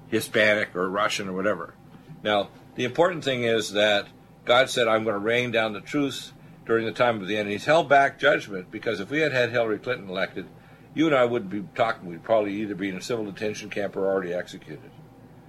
[0.09, 1.75] Hispanic or Russian or whatever.
[2.23, 4.07] Now, the important thing is that
[4.45, 6.33] God said, I'm going to rain down the truth
[6.67, 7.43] during the time of the end.
[7.43, 10.47] And he's held back judgment because if we had had Hillary Clinton elected,
[10.95, 12.09] you and I wouldn't be talking.
[12.09, 14.91] We'd probably either be in a civil detention camp or already executed.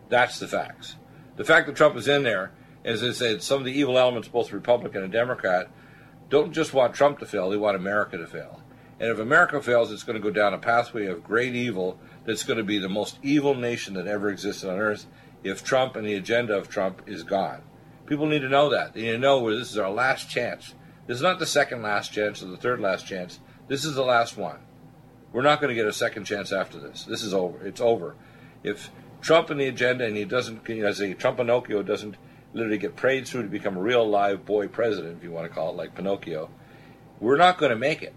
[0.10, 0.96] That's the facts.
[1.36, 2.52] The fact that Trump is in there,
[2.86, 5.70] as I said, some of the evil elements, both Republican and Democrat,
[6.30, 8.62] don't just want Trump to fail, they want America to fail.
[9.00, 12.44] And if America fails, it's going to go down a pathway of great evil that's
[12.44, 15.08] going to be the most evil nation that ever existed on earth
[15.44, 17.62] if Trump and the agenda of Trump is gone.
[18.06, 18.94] People need to know that.
[18.94, 20.76] They need to know where this is our last chance.
[21.08, 23.40] This is not the second last chance or the third last chance.
[23.68, 24.60] This is the last one.
[25.34, 27.04] We're not going to get a second chance after this.
[27.04, 27.66] This is over.
[27.66, 28.16] It's over.
[28.64, 28.90] If
[29.22, 32.16] Trump and the agenda and he doesn't, as a Trump Pinocchio doesn't
[32.56, 35.54] literally get prayed through to become a real live boy president, if you want to
[35.54, 36.50] call it like Pinocchio,
[37.20, 38.14] we're not going to make it.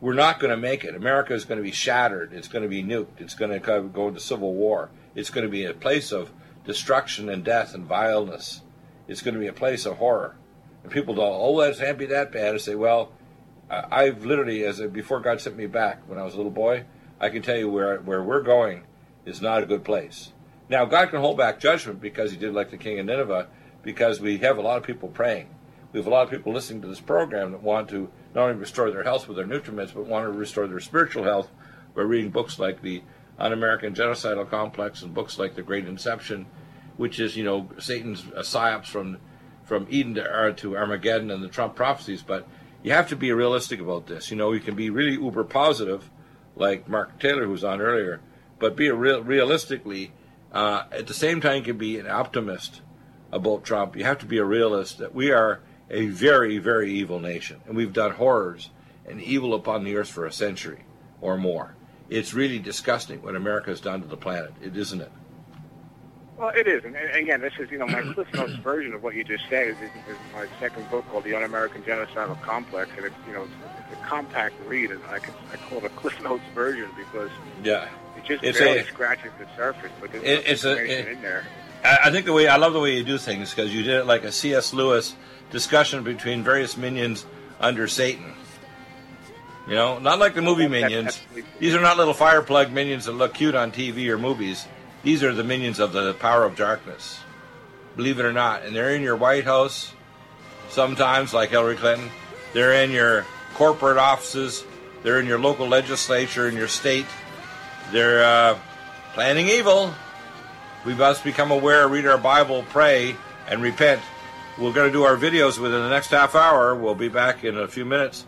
[0.00, 0.94] We're not going to make it.
[0.94, 2.32] America is going to be shattered.
[2.32, 3.20] It's going to be nuked.
[3.20, 4.90] It's going to go into civil war.
[5.14, 6.32] It's going to be a place of
[6.64, 8.62] destruction and death and vileness.
[9.06, 10.36] It's going to be a place of horror.
[10.82, 12.54] And people don't, oh, that can't be that bad.
[12.54, 13.12] I say, well,
[13.70, 16.84] I've literally, as a, before God sent me back when I was a little boy,
[17.20, 18.84] I can tell you where where we're going
[19.24, 20.32] is not a good place.
[20.68, 23.48] Now, God can hold back judgment because He did like the king of Nineveh,
[23.84, 25.48] because we have a lot of people praying.
[25.92, 28.56] We have a lot of people listening to this program that want to not only
[28.56, 31.50] restore their health with their nutriments, but want to restore their spiritual health
[31.94, 33.02] by reading books like the
[33.38, 36.46] Un-American Genocidal Complex and books like The Great Inception,
[36.96, 39.18] which is you know Satan's uh, psyops from
[39.62, 42.22] from Eden to, to Armageddon and the Trump prophecies.
[42.22, 42.46] But
[42.82, 44.30] you have to be realistic about this.
[44.30, 46.10] You know, you can be really uber positive,
[46.56, 48.20] like Mark Taylor, who was on earlier,
[48.58, 50.12] but be real realistically.
[50.52, 52.80] Uh, at the same time, you can be an optimist
[53.34, 53.96] about Trump.
[53.96, 55.60] You have to be a realist that we are
[55.90, 58.70] a very, very evil nation, and we've done horrors
[59.06, 60.84] and evil upon the earth for a century
[61.20, 61.74] or more.
[62.08, 65.10] It's really disgusting what America has done to the planet, it isn't it?
[66.36, 69.14] Well, it is, and again, this is you know my Cliff Notes version of what
[69.14, 73.14] you just said is, is my second book called The Un-American Genocidal Complex, and it's
[73.26, 73.52] you know it's,
[73.90, 77.30] it's a compact read, and I can I call it a Cliff Notes version because
[77.62, 81.08] yeah, it just it's barely a, scratches the surface, but there's it, it's a, it,
[81.08, 81.44] in there.
[81.84, 84.06] I think the way I love the way you do things because you did it
[84.06, 84.72] like a C.S.
[84.72, 85.14] Lewis
[85.50, 87.26] discussion between various minions
[87.60, 88.32] under Satan.
[89.68, 91.20] You know, not like the movie minions.
[91.58, 94.66] These are not little fireplug minions that look cute on TV or movies.
[95.02, 97.20] These are the minions of the power of darkness.
[97.96, 98.64] Believe it or not.
[98.64, 99.92] And they're in your White House
[100.70, 102.10] sometimes, like Hillary Clinton.
[102.54, 104.64] They're in your corporate offices.
[105.02, 107.06] They're in your local legislature, in your state.
[107.92, 108.58] They're uh,
[109.12, 109.94] planning evil.
[110.84, 113.16] We must become aware, read our Bible, pray,
[113.48, 114.02] and repent.
[114.58, 116.74] We're going to do our videos within the next half hour.
[116.74, 118.26] We'll be back in a few minutes.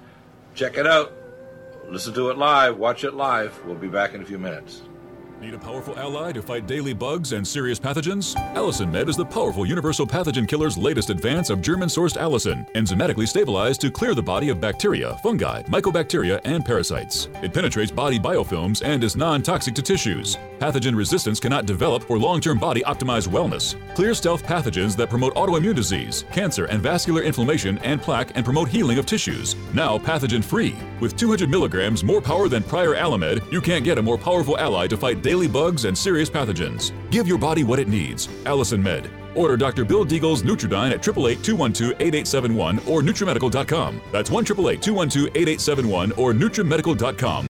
[0.55, 1.13] Check it out.
[1.89, 2.79] Listen to it live.
[2.79, 3.65] Watch it live.
[3.65, 4.83] We'll be back in a few minutes.
[5.39, 8.35] Need a powerful ally to fight daily bugs and serious pathogens?
[8.55, 13.29] Allicin Med is the powerful universal pathogen killer's latest advance of German sourced allicin, enzymatically
[13.29, 17.29] stabilized to clear the body of bacteria, fungi, mycobacteria, and parasites.
[17.43, 20.39] It penetrates body biofilms and is non toxic to tissues.
[20.59, 23.77] Pathogen resistance cannot develop for long term body optimized wellness.
[23.95, 28.69] Clear stealth pathogens that promote autoimmune disease, cancer, and vascular inflammation and plaque and promote
[28.69, 29.55] healing of tissues.
[29.75, 30.75] Now pathogen free.
[30.99, 34.87] With 200 milligrams more power than prior Alamed, you can't get a more powerful ally
[34.87, 36.93] to fight daily bugs and serious pathogens.
[37.11, 38.29] Give your body what it needs.
[38.45, 39.11] Allicin Med.
[39.35, 39.85] Order Dr.
[39.85, 44.01] Bill Deagle's Nutridyne at 888-212-8871 or NutriMedical.com.
[44.13, 47.45] That's 1 212 8871 or NutriMedical.com.